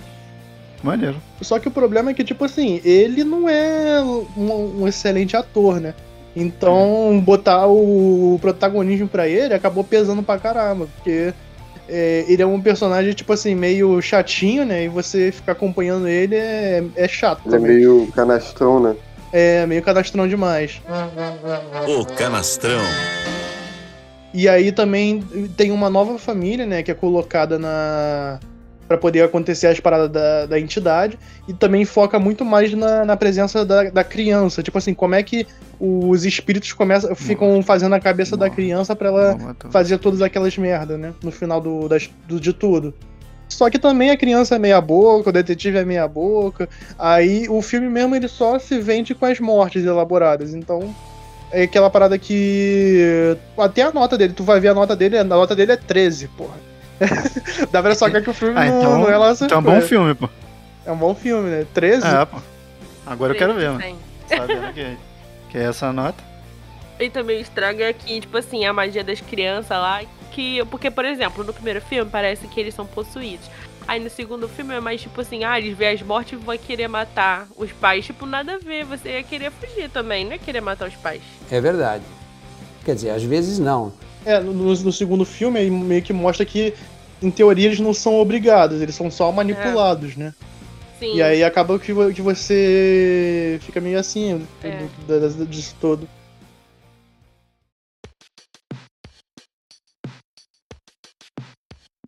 Maneiro. 0.83 1.17
Só 1.43 1.59
que 1.59 1.69
o 1.69 1.71
problema 1.71 2.11
é 2.11 2.14
que, 2.14 2.25
tipo 2.25 2.45
assim, 2.45 2.81
ele 2.85 3.25
não 3.25 3.49
é 3.49 4.01
um, 4.03 4.83
um 4.83 4.88
excelente 4.88 5.37
ator, 5.37 5.81
né? 5.81 5.95
Então, 6.37 7.21
botar 7.25 7.67
o 7.67 8.38
protagonismo 8.41 9.09
pra 9.09 9.27
ele 9.27 9.55
acabou 9.55 9.83
pesando 9.83 10.23
pra 10.23 10.38
caramba, 10.38 10.87
porque 10.95 11.35
é, 11.88 12.25
ele 12.29 12.43
é 12.43 12.47
um 12.47 12.61
personagem, 12.61 13.12
tipo 13.12 13.33
assim, 13.33 13.55
meio 13.55 14.01
chatinho, 14.01 14.64
né? 14.64 14.85
E 14.85 14.88
você 14.88 15.33
ficar 15.33 15.53
acompanhando 15.53 16.07
ele 16.07 16.37
é, 16.37 16.85
é 16.95 17.09
chato 17.09 17.43
Ele 17.47 17.57
é 17.57 17.59
meio 17.59 18.09
canastrão, 18.14 18.79
né? 18.79 18.95
É, 19.33 19.67
meio 19.67 19.83
cadastrão 19.83 20.29
demais. 20.29 20.81
O 21.88 22.05
canastrão. 22.05 22.81
E 24.33 24.49
aí 24.49 24.71
também 24.71 25.23
tem 25.57 25.71
uma 25.71 25.91
nova 25.91 26.19
família, 26.19 26.67
né, 26.67 26.83
que 26.83 26.91
é 26.91 26.95
colocada 26.95 27.59
na 27.59 28.38
para 28.88 28.96
poder 28.96 29.22
acontecer 29.22 29.66
as 29.66 29.79
paradas 29.79 30.11
da, 30.11 30.46
da 30.46 30.59
entidade 30.59 31.18
e 31.46 31.53
também 31.53 31.85
foca 31.85 32.18
muito 32.18 32.42
mais 32.44 32.72
na, 32.72 33.05
na 33.05 33.16
presença 33.16 33.64
da, 33.64 33.85
da 33.90 34.03
criança, 34.03 34.62
tipo 34.62 34.79
assim, 34.79 34.94
como 34.94 35.14
é 35.14 35.22
que 35.22 35.46
os 35.79 36.24
espíritos 36.24 36.72
começam 36.72 37.14
ficam 37.14 37.62
fazendo 37.62 37.94
a 37.94 38.01
cabeça 38.01 38.37
da 38.37 38.48
criança 38.48 38.96
pra 38.96 39.09
ela 39.09 39.37
Não, 39.37 39.70
fazer 39.70 39.98
todas 39.98 40.22
aquelas 40.22 40.57
merda, 40.57 40.96
né, 40.96 41.12
no 41.22 41.31
final 41.31 41.61
do, 41.61 41.87
das- 41.87 42.09
do 42.27 42.40
de 42.40 42.53
tudo. 42.55 42.94
Só 43.48 43.70
que 43.70 43.79
também 43.79 44.11
a 44.11 44.16
criança 44.16 44.57
é 44.57 44.59
meia 44.59 44.81
boca, 44.81 45.31
o 45.31 45.33
detetive 45.33 45.79
é 45.79 45.85
meia 45.85 46.07
boca. 46.07 46.68
Aí 46.98 47.48
o 47.48 47.62
filme 47.62 47.88
mesmo 47.88 48.14
ele 48.14 48.29
só 48.29 48.59
se 48.59 48.79
vende 48.79 49.14
com 49.14 49.24
as 49.24 49.40
mortes 49.40 49.85
elaboradas. 49.87 50.53
Então 50.53 50.94
é 51.51 51.62
aquela 51.62 51.88
parada 51.88 52.18
que. 52.18 53.37
Até 53.57 53.81
a 53.83 53.90
nota 53.90 54.18
dele, 54.18 54.35
tu 54.35 54.44
vai 54.44 54.61
ver 54.61 54.68
a 54.68 54.74
nota 54.74 54.94
dele, 54.94 55.16
a 55.16 55.24
nota 55.24 55.57
dele 55.57 55.72
é 55.72 55.77
13, 55.77 56.29
porra. 56.29 56.57
Dá 57.70 57.82
pra 57.82 57.94
sacar 57.94 58.22
que 58.22 58.30
o 58.30 58.34
filme 58.34 58.58
Ah, 58.58 58.64
não, 58.66 58.78
então, 58.78 58.98
não 58.98 59.11
é 59.11 59.16
lá 59.16 59.32
então 59.32 59.58
é 59.58 59.61
um 59.61 59.62
bom 59.62 59.80
filme, 59.80 60.14
pô. 60.14 60.28
É 60.84 60.92
um 60.92 60.96
bom 60.96 61.14
filme, 61.14 61.50
né? 61.50 61.66
13? 61.72 62.06
É, 62.06 62.24
pô. 62.24 62.38
Agora 63.06 63.32
eu 63.32 63.38
quero 63.38 63.54
ver, 63.54 63.70
mano. 63.70 63.98
Sabendo 64.26 64.72
que, 64.72 64.96
que 65.50 65.58
é 65.58 65.62
essa 65.62 65.92
nota. 65.92 66.22
E 66.98 67.08
também 67.08 67.38
o 67.38 67.40
estrago 67.40 67.80
é 67.80 67.92
que, 67.92 68.20
tipo 68.20 68.37
assim, 68.37 68.64
a 68.64 68.72
magia 68.72 69.04
das 69.04 69.20
crianças 69.20 69.70
lá. 69.70 70.02
Que, 70.32 70.64
porque, 70.66 70.90
por 70.90 71.04
exemplo, 71.04 71.42
no 71.44 71.52
primeiro 71.52 71.80
filme 71.80 72.11
parece 72.11 72.46
que 72.48 72.61
eles 72.61 72.74
são 72.74 72.87
possuídos. 72.87 73.48
Aí 73.87 73.98
no 73.98 74.11
segundo 74.11 74.46
filme 74.48 74.74
é 74.74 74.80
mais 74.80 75.00
tipo 75.00 75.18
assim, 75.18 75.44
ah, 75.44 75.58
eles 75.58 75.76
veem 75.76 75.94
as 75.94 76.02
mortes 76.02 76.34
e 76.34 76.37
vão 76.37 76.58
querer 76.58 76.88
matar 76.88 77.46
os 77.56 77.72
pais. 77.72 78.04
Tipo, 78.04 78.26
nada 78.26 78.56
a 78.56 78.58
ver. 78.58 78.84
Você 78.84 79.08
ia 79.11 79.22
querer 79.22 79.50
fugir 79.50 79.88
também, 79.88 80.26
não 80.26 80.32
é 80.32 80.38
querer 80.38 80.61
matar 80.61 80.88
os 80.88 80.94
pais. 80.94 81.22
É 81.50 81.58
verdade. 81.58 82.04
Quer 82.84 82.94
dizer, 82.94 83.11
às 83.11 83.22
vezes 83.22 83.58
não. 83.58 83.92
É, 84.24 84.40
no, 84.40 84.52
no 84.52 84.92
segundo 84.92 85.24
filme 85.24 85.59
aí 85.59 85.70
meio 85.70 86.02
que 86.02 86.12
mostra 86.12 86.44
que, 86.44 86.74
em 87.22 87.31
teoria, 87.31 87.66
eles 87.66 87.81
não 87.81 87.94
são 87.94 88.18
obrigados, 88.18 88.81
eles 88.81 88.94
são 88.94 89.11
só 89.11 89.31
manipulados, 89.33 90.16
né? 90.16 90.35
Sim. 90.98 91.14
E 91.14 91.22
aí 91.22 91.44
acaba 91.44 91.78
que, 91.78 91.92
que 92.12 92.22
você 92.22 93.59
fica 93.62 93.81
meio 93.81 93.98
assim 93.98 94.44
É. 94.62 94.78
do- 95.07 95.46
disso 95.46 95.76
todo. 95.81 96.09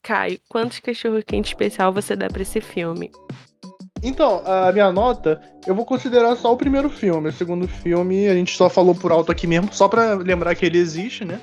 Caio, 0.03 0.41
quantos 0.49 0.81
cachorro 0.81 1.23
quente 1.25 1.49
especial 1.49 1.93
você 1.93 2.17
dá 2.17 2.29
pra 2.29 2.43
esse 2.43 2.61
filme? 2.61 3.11
Então, 4.03 4.43
a 4.47 4.73
minha 4.73 4.91
nota, 4.91 5.41
eu 5.67 5.75
vou 5.75 5.85
considerar 5.85 6.35
só 6.37 6.53
o 6.53 6.57
primeiro 6.57 6.89
filme. 6.89 7.29
O 7.29 7.33
segundo 7.33 7.69
filme 7.69 8.29
a 8.29 8.35
gente 8.35 8.57
só 8.57 8.71
falou 8.71 8.95
por 8.95 9.13
alto 9.13 9.31
aqui 9.31 9.47
mesmo, 9.47 9.73
só 9.73 9.89
pra 9.89 10.15
lembrar 10.15 10.55
que 10.55 10.65
ele 10.65 10.79
existe, 10.79 11.25
né? 11.25 11.39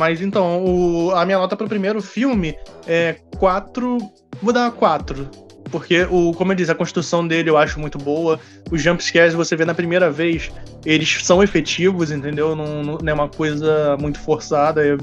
Mas 0.00 0.22
então, 0.22 0.64
o- 0.64 1.10
a 1.14 1.26
minha 1.26 1.36
nota 1.36 1.54
pro 1.54 1.68
primeiro 1.68 2.00
filme 2.00 2.56
é 2.86 3.16
4. 3.38 3.98
Vou 4.42 4.50
dar 4.50 4.70
4. 4.70 5.28
Porque, 5.70 6.04
o, 6.10 6.32
como 6.32 6.52
eu 6.52 6.56
disse, 6.56 6.70
a 6.72 6.74
construção 6.74 7.28
dele 7.28 7.50
eu 7.50 7.58
acho 7.58 7.78
muito 7.78 7.98
boa. 7.98 8.40
Os 8.70 8.80
jumpscares 8.82 9.34
você 9.34 9.54
vê 9.54 9.66
na 9.66 9.74
primeira 9.74 10.10
vez, 10.10 10.50
eles 10.86 11.18
são 11.22 11.42
efetivos, 11.42 12.10
entendeu? 12.10 12.56
Não, 12.56 12.82
não 12.82 12.98
é 13.06 13.12
uma 13.12 13.28
coisa 13.28 13.94
muito 14.00 14.18
forçada. 14.18 14.80
É, 14.82 14.96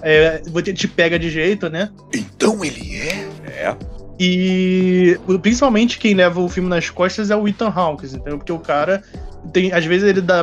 é, 0.00 0.42
você 0.50 0.72
te 0.72 0.88
pega 0.88 1.18
de 1.18 1.28
jeito, 1.28 1.68
né? 1.68 1.90
Então 2.14 2.64
ele 2.64 2.96
é? 2.96 3.28
É. 3.48 3.76
E 4.18 5.16
principalmente 5.42 5.98
quem 5.98 6.14
leva 6.14 6.40
o 6.40 6.48
filme 6.48 6.70
nas 6.70 6.88
costas 6.88 7.30
é 7.30 7.36
o 7.36 7.46
Ethan 7.46 7.68
Hawkes, 7.68 8.14
entendeu? 8.14 8.38
Porque 8.38 8.52
o 8.52 8.58
cara 8.58 9.02
tem, 9.52 9.72
às 9.72 9.84
vezes 9.84 10.08
ele 10.08 10.22
dá, 10.22 10.42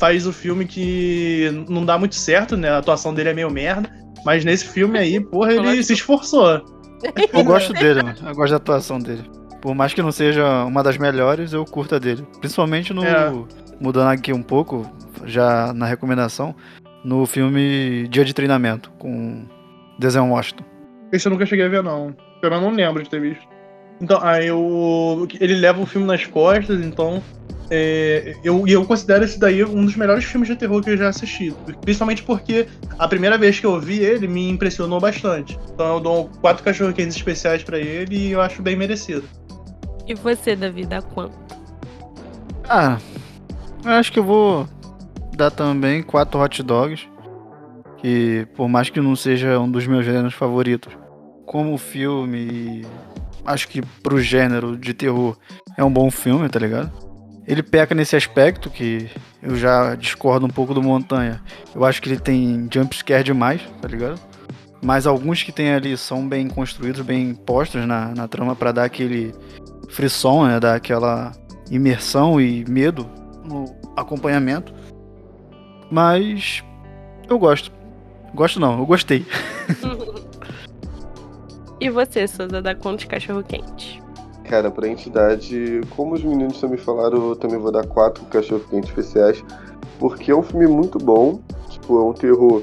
faz 0.00 0.26
o 0.26 0.32
filme 0.32 0.64
que 0.64 1.64
não 1.68 1.84
dá 1.84 1.98
muito 1.98 2.14
certo, 2.14 2.56
né? 2.56 2.70
A 2.70 2.78
atuação 2.78 3.12
dele 3.12 3.28
é 3.28 3.34
meio 3.34 3.50
merda, 3.50 3.92
mas 4.24 4.44
nesse 4.46 4.66
filme 4.66 4.98
aí, 4.98 5.20
porra, 5.20 5.52
ele 5.52 5.82
se 5.84 5.92
esforçou. 5.92 6.64
Eu 7.32 7.44
gosto 7.44 7.74
dele, 7.74 8.02
mano. 8.02 8.16
Eu 8.26 8.34
gosto 8.34 8.50
da 8.50 8.56
atuação 8.56 8.98
dele. 8.98 9.30
Por 9.60 9.74
mais 9.74 9.92
que 9.92 10.00
não 10.00 10.10
seja 10.10 10.64
uma 10.64 10.82
das 10.82 10.96
melhores, 10.96 11.52
eu 11.52 11.64
curto 11.66 11.94
a 11.94 11.98
dele. 11.98 12.26
Principalmente 12.40 12.94
no. 12.94 13.04
É. 13.04 13.30
Mudando 13.78 14.08
aqui 14.08 14.32
um 14.32 14.42
pouco, 14.42 14.90
já 15.24 15.72
na 15.74 15.86
recomendação, 15.86 16.54
no 17.04 17.26
filme 17.26 18.08
Dia 18.08 18.24
de 18.24 18.34
Treinamento, 18.34 18.90
com 18.98 19.46
Denzel 19.98 20.26
Washington. 20.26 20.64
Esse 21.12 21.28
eu 21.28 21.32
nunca 21.32 21.44
cheguei 21.44 21.66
a 21.66 21.68
ver, 21.68 21.82
não. 21.82 22.14
Eu 22.42 22.50
não 22.50 22.70
lembro 22.70 23.02
de 23.02 23.10
ter 23.10 23.20
visto. 23.20 23.46
Então, 24.00 24.18
aí 24.22 24.46
eu, 24.46 25.28
ele 25.38 25.54
leva 25.54 25.80
o 25.80 25.86
filme 25.86 26.06
nas 26.06 26.24
costas, 26.26 26.80
então. 26.84 27.22
é, 27.70 28.34
eu, 28.42 28.66
e 28.66 28.72
eu 28.72 28.84
considero 28.84 29.24
esse 29.24 29.38
daí 29.38 29.62
um 29.62 29.84
dos 29.84 29.94
melhores 29.94 30.24
filmes 30.24 30.48
de 30.48 30.56
terror 30.56 30.82
que 30.82 30.90
eu 30.90 30.96
já 30.96 31.08
assisti. 31.08 31.54
Principalmente 31.82 32.22
porque 32.24 32.66
a 32.98 33.06
primeira 33.06 33.38
vez 33.38 33.60
que 33.60 33.66
eu 33.66 33.78
vi 33.80 34.00
ele 34.00 34.26
me 34.26 34.50
impressionou 34.50 34.98
bastante. 34.98 35.56
Então 35.72 35.94
eu 35.94 36.00
dou 36.00 36.30
quatro 36.40 36.64
cachorro-quentes 36.64 37.16
especiais 37.16 37.62
pra 37.62 37.78
ele 37.78 38.16
e 38.16 38.32
eu 38.32 38.40
acho 38.40 38.60
bem 38.60 38.74
merecido. 38.74 39.22
E 40.06 40.14
você, 40.14 40.56
Davi, 40.56 40.84
dá 40.84 41.00
quanto? 41.00 41.38
Ah, 42.68 42.98
eu 43.84 43.92
acho 43.92 44.10
que 44.10 44.18
eu 44.18 44.24
vou 44.24 44.68
dar 45.36 45.50
também 45.52 46.02
quatro 46.02 46.40
hot 46.40 46.62
dogs. 46.64 47.08
Que 47.98 48.48
por 48.56 48.68
mais 48.68 48.90
que 48.90 49.00
não 49.00 49.14
seja 49.14 49.60
um 49.60 49.70
dos 49.70 49.86
meus 49.86 50.04
gêneros 50.04 50.34
favoritos, 50.34 50.92
como 51.46 51.76
filme, 51.78 52.84
acho 53.50 53.68
que 53.68 53.82
pro 54.02 54.20
gênero 54.20 54.76
de 54.76 54.94
terror 54.94 55.36
é 55.76 55.84
um 55.84 55.92
bom 55.92 56.10
filme, 56.10 56.48
tá 56.48 56.58
ligado? 56.58 56.90
Ele 57.46 57.62
peca 57.62 57.94
nesse 57.94 58.14
aspecto 58.14 58.70
que 58.70 59.10
eu 59.42 59.56
já 59.56 59.94
discordo 59.94 60.46
um 60.46 60.50
pouco 60.50 60.74
do 60.74 60.82
Montanha. 60.82 61.42
Eu 61.74 61.84
acho 61.84 62.00
que 62.00 62.08
ele 62.08 62.20
tem 62.20 62.68
jumpscare 62.72 63.24
demais, 63.24 63.60
tá 63.80 63.88
ligado? 63.88 64.20
Mas 64.82 65.06
alguns 65.06 65.42
que 65.42 65.52
tem 65.52 65.72
ali 65.72 65.96
são 65.96 66.26
bem 66.28 66.48
construídos, 66.48 67.00
bem 67.00 67.34
postos 67.34 67.86
na, 67.86 68.14
na 68.14 68.28
trama 68.28 68.54
pra 68.54 68.72
dar 68.72 68.84
aquele 68.84 69.34
frisson, 69.88 70.46
né? 70.46 70.60
Dar 70.60 70.74
aquela 70.74 71.32
imersão 71.70 72.40
e 72.40 72.64
medo 72.68 73.08
no 73.44 73.64
acompanhamento. 73.96 74.72
Mas 75.90 76.62
eu 77.28 77.38
gosto. 77.38 77.72
Gosto 78.34 78.60
não, 78.60 78.78
eu 78.78 78.86
gostei. 78.86 79.26
E 81.80 81.88
você, 81.88 82.28
Souza, 82.28 82.60
dá 82.60 82.74
quantos 82.74 83.06
cachorro-quente? 83.06 84.02
Cara, 84.44 84.70
pra 84.70 84.86
entidade, 84.86 85.80
como 85.96 86.14
os 86.14 86.22
meninos 86.22 86.60
também 86.60 86.76
falaram, 86.76 87.30
eu 87.30 87.36
também 87.36 87.58
vou 87.58 87.72
dar 87.72 87.86
quatro 87.86 88.24
cachorro-quente 88.26 88.88
especiais, 88.88 89.42
porque 89.98 90.30
é 90.30 90.36
um 90.36 90.42
filme 90.42 90.66
muito 90.66 90.98
bom, 90.98 91.40
tipo, 91.68 91.98
é 91.98 92.04
um 92.04 92.12
terror 92.12 92.62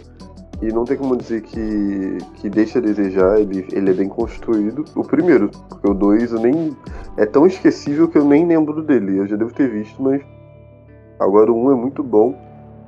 e 0.62 0.72
não 0.72 0.86
tem 0.86 0.98
como 0.98 1.16
dizer 1.16 1.42
que, 1.42 2.18
que 2.36 2.50
deixa 2.50 2.80
a 2.80 2.82
desejar, 2.82 3.40
ele, 3.40 3.68
ele 3.72 3.92
é 3.92 3.94
bem 3.94 4.10
construído. 4.10 4.86
O 4.96 5.04
primeiro, 5.04 5.50
porque 5.70 5.90
o 5.90 5.94
dois 5.94 6.32
eu 6.32 6.40
nem. 6.40 6.76
É 7.16 7.26
tão 7.26 7.46
esquecível 7.46 8.08
que 8.08 8.18
eu 8.18 8.26
nem 8.26 8.46
lembro 8.46 8.82
dele, 8.82 9.20
eu 9.20 9.28
já 9.28 9.36
devo 9.36 9.54
ter 9.54 9.70
visto, 9.70 10.02
mas. 10.02 10.22
Agora 11.20 11.52
o 11.52 11.66
um 11.66 11.72
é 11.72 11.76
muito 11.76 12.04
bom, 12.04 12.36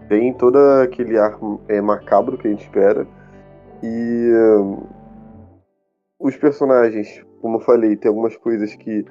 tem 0.07 0.33
todo 0.33 0.57
aquele 0.83 1.17
ar 1.17 1.37
é, 1.67 1.81
macabro 1.81 2.37
que 2.37 2.47
a 2.47 2.51
gente 2.51 2.63
espera, 2.63 3.07
e. 3.83 4.31
os 6.19 6.35
personagens, 6.35 7.25
como 7.41 7.57
eu 7.57 7.61
falei, 7.61 7.95
tem 7.95 8.09
algumas 8.09 8.35
coisas 8.35 8.75
que 8.75 9.05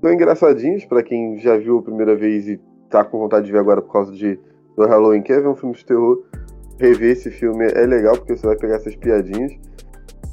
são 0.00 0.12
engraçadinhas 0.12 0.84
pra 0.86 1.02
quem 1.02 1.38
já 1.38 1.56
viu 1.56 1.78
a 1.78 1.82
primeira 1.82 2.16
vez 2.16 2.48
e 2.48 2.58
tá 2.88 3.04
com 3.04 3.18
vontade 3.18 3.46
de 3.46 3.52
ver 3.52 3.58
agora 3.58 3.82
por 3.82 3.92
causa 3.92 4.12
de 4.12 4.40
do 4.76 4.86
Halloween, 4.86 5.22
quer 5.22 5.40
ver 5.40 5.48
um 5.48 5.56
filme 5.56 5.74
de 5.74 5.84
terror, 5.84 6.22
rever 6.78 7.12
esse 7.12 7.30
filme 7.30 7.66
é 7.74 7.86
legal 7.86 8.14
porque 8.16 8.36
você 8.36 8.46
vai 8.46 8.56
pegar 8.56 8.76
essas 8.76 8.94
piadinhas. 8.94 9.52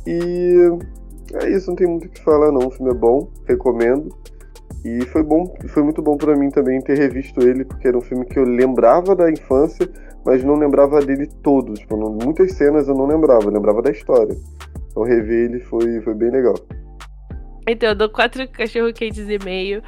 E 0.05 0.69
é 1.33 1.49
isso, 1.49 1.69
não 1.69 1.75
tem 1.75 1.87
muito 1.87 2.07
o 2.07 2.09
que 2.09 2.21
falar 2.21 2.51
não, 2.51 2.67
o 2.67 2.71
filme 2.71 2.91
é 2.91 2.95
bom, 2.95 3.29
recomendo. 3.45 4.09
E 4.83 5.05
foi 5.05 5.23
bom, 5.23 5.53
foi 5.69 5.81
muito 5.81 6.01
bom 6.01 6.17
pra 6.17 6.35
mim 6.35 6.49
também 6.49 6.81
ter 6.81 6.97
revisto 6.97 7.41
ele, 7.41 7.63
porque 7.63 7.87
era 7.87 7.97
um 7.97 8.01
filme 8.01 8.25
que 8.25 8.37
eu 8.37 8.43
lembrava 8.43 9.15
da 9.15 9.31
infância, 9.31 9.89
mas 10.25 10.43
não 10.43 10.55
lembrava 10.55 10.99
dele 10.99 11.25
todo. 11.41 11.73
Tipo, 11.73 11.95
muitas 11.97 12.51
cenas 12.51 12.89
eu 12.89 12.95
não 12.95 13.05
lembrava, 13.05 13.45
eu 13.45 13.51
lembrava 13.51 13.81
da 13.81 13.91
história. 13.91 14.35
Então 14.93 15.03
rever 15.03 15.49
ele 15.49 15.59
foi, 15.59 15.99
foi 16.01 16.13
bem 16.13 16.29
legal. 16.29 16.53
Então, 17.67 17.89
eu 17.89 17.95
dou 17.95 18.09
quatro 18.09 18.47
cachorro-quentes 18.47 19.27
e 19.27 19.39
meio. 19.43 19.81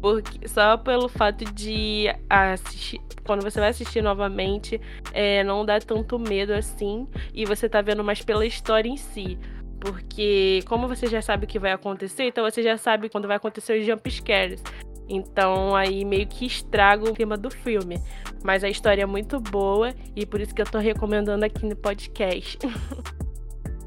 Porque, 0.00 0.48
só 0.48 0.76
pelo 0.76 1.08
fato 1.08 1.44
de 1.52 2.06
assistir. 2.28 3.00
Quando 3.24 3.42
você 3.42 3.60
vai 3.60 3.68
assistir 3.68 4.02
novamente, 4.02 4.80
é, 5.12 5.44
não 5.44 5.64
dá 5.64 5.78
tanto 5.78 6.18
medo 6.18 6.52
assim. 6.52 7.06
E 7.32 7.44
você 7.44 7.68
tá 7.68 7.80
vendo 7.80 8.02
mais 8.02 8.22
pela 8.22 8.44
história 8.44 8.88
em 8.88 8.96
si. 8.96 9.38
Porque, 9.78 10.60
como 10.66 10.88
você 10.88 11.06
já 11.06 11.22
sabe 11.22 11.44
o 11.44 11.48
que 11.48 11.58
vai 11.58 11.70
acontecer, 11.70 12.24
então 12.24 12.44
você 12.44 12.62
já 12.62 12.76
sabe 12.76 13.08
quando 13.08 13.28
vai 13.28 13.36
acontecer 13.36 13.78
os 13.78 13.86
jump 13.86 14.10
scares. 14.10 14.62
Então, 15.08 15.74
aí 15.76 16.04
meio 16.04 16.26
que 16.26 16.46
estraga 16.46 17.08
o 17.08 17.14
clima 17.14 17.36
do 17.36 17.50
filme. 17.50 18.00
Mas 18.42 18.64
a 18.64 18.68
história 18.68 19.02
é 19.02 19.06
muito 19.06 19.38
boa 19.40 19.94
e 20.16 20.26
por 20.26 20.40
isso 20.40 20.54
que 20.54 20.60
eu 20.60 20.66
tô 20.66 20.78
recomendando 20.78 21.44
aqui 21.44 21.64
no 21.64 21.76
podcast. 21.76 22.58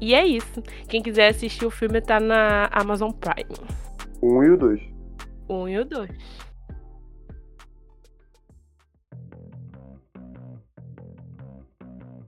e 0.04 0.14
é 0.14 0.26
isso. 0.26 0.60
Quem 0.88 1.00
quiser 1.02 1.28
assistir 1.28 1.64
o 1.64 1.70
filme 1.70 2.00
tá 2.00 2.18
na 2.18 2.68
Amazon 2.72 3.10
Prime. 3.12 3.56
Um 4.22 4.42
e 4.42 4.50
o 4.50 4.56
dois. 4.56 4.80
Um 5.48 5.68
e 5.68 5.78
o 5.78 5.84
dois. 5.84 6.10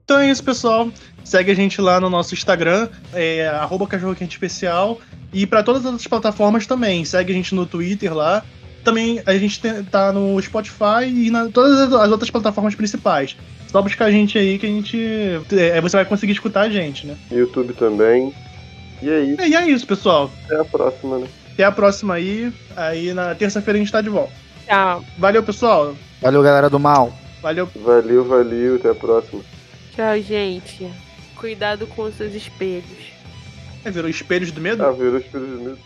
Então 0.03 0.19
é 0.19 0.29
isso, 0.29 0.43
pessoal. 0.43 0.89
Segue 1.23 1.51
a 1.51 1.55
gente 1.55 1.81
lá 1.81 1.99
no 1.99 2.09
nosso 2.09 2.33
Instagram, 2.35 2.87
é, 3.13 3.47
arroba 3.47 3.87
Cachorro 3.87 4.15
Quente 4.15 4.33
Especial. 4.33 4.99
E 5.33 5.45
para 5.47 5.63
todas 5.63 5.81
as 5.81 5.87
outras 5.91 6.07
plataformas 6.07 6.67
também. 6.67 7.03
Segue 7.03 7.31
a 7.31 7.35
gente 7.35 7.55
no 7.55 7.65
Twitter 7.65 8.13
lá. 8.13 8.43
Também 8.83 9.21
a 9.25 9.35
gente 9.37 9.59
tá 9.89 10.13
no 10.13 10.39
Spotify 10.39 11.05
e 11.07 11.31
na 11.31 11.49
todas 11.49 11.73
as- 11.79 11.93
as 11.93 12.11
outras 12.11 12.29
plataformas 12.29 12.75
principais. 12.75 13.35
Só 13.75 13.81
buscar 13.81 14.05
a 14.05 14.11
gente 14.11 14.37
aí 14.37 14.57
que 14.57 14.65
a 14.65 14.69
gente. 14.69 14.97
É, 15.51 15.81
você 15.81 15.97
vai 15.97 16.05
conseguir 16.05 16.31
escutar 16.31 16.61
a 16.61 16.69
gente, 16.69 17.05
né? 17.05 17.17
YouTube 17.29 17.73
também. 17.73 18.33
E 19.01 19.09
é 19.09 19.19
isso. 19.19 19.41
E 19.41 19.53
é 19.53 19.69
isso, 19.69 19.85
pessoal. 19.85 20.31
Até 20.45 20.61
a 20.61 20.63
próxima, 20.63 21.17
né? 21.17 21.27
Até 21.51 21.63
a 21.65 21.71
próxima 21.73 22.13
aí. 22.13 22.53
Aí 22.73 23.13
na 23.13 23.35
terça-feira 23.35 23.77
a 23.77 23.81
gente 23.81 23.91
tá 23.91 23.99
de 23.99 24.07
volta. 24.07 24.31
Tchau. 24.65 25.03
Valeu, 25.17 25.43
pessoal. 25.43 25.93
Valeu, 26.21 26.41
galera 26.41 26.69
do 26.69 26.79
mal. 26.79 27.13
Valeu. 27.41 27.69
Valeu, 27.75 28.23
valeu, 28.23 28.75
até 28.77 28.91
a 28.91 28.95
próxima. 28.95 29.41
Tchau, 29.93 30.21
gente. 30.21 30.89
Cuidado 31.35 31.85
com 31.85 32.03
os 32.03 32.15
seus 32.15 32.33
espelhos. 32.33 33.11
É, 33.83 33.91
virou 33.91 34.09
espelhos 34.09 34.53
do 34.53 34.61
medo? 34.61 34.85
Ah, 34.85 34.91
virou 34.93 35.17
espelho 35.17 35.47
de 35.47 35.63
medo. 35.65 35.79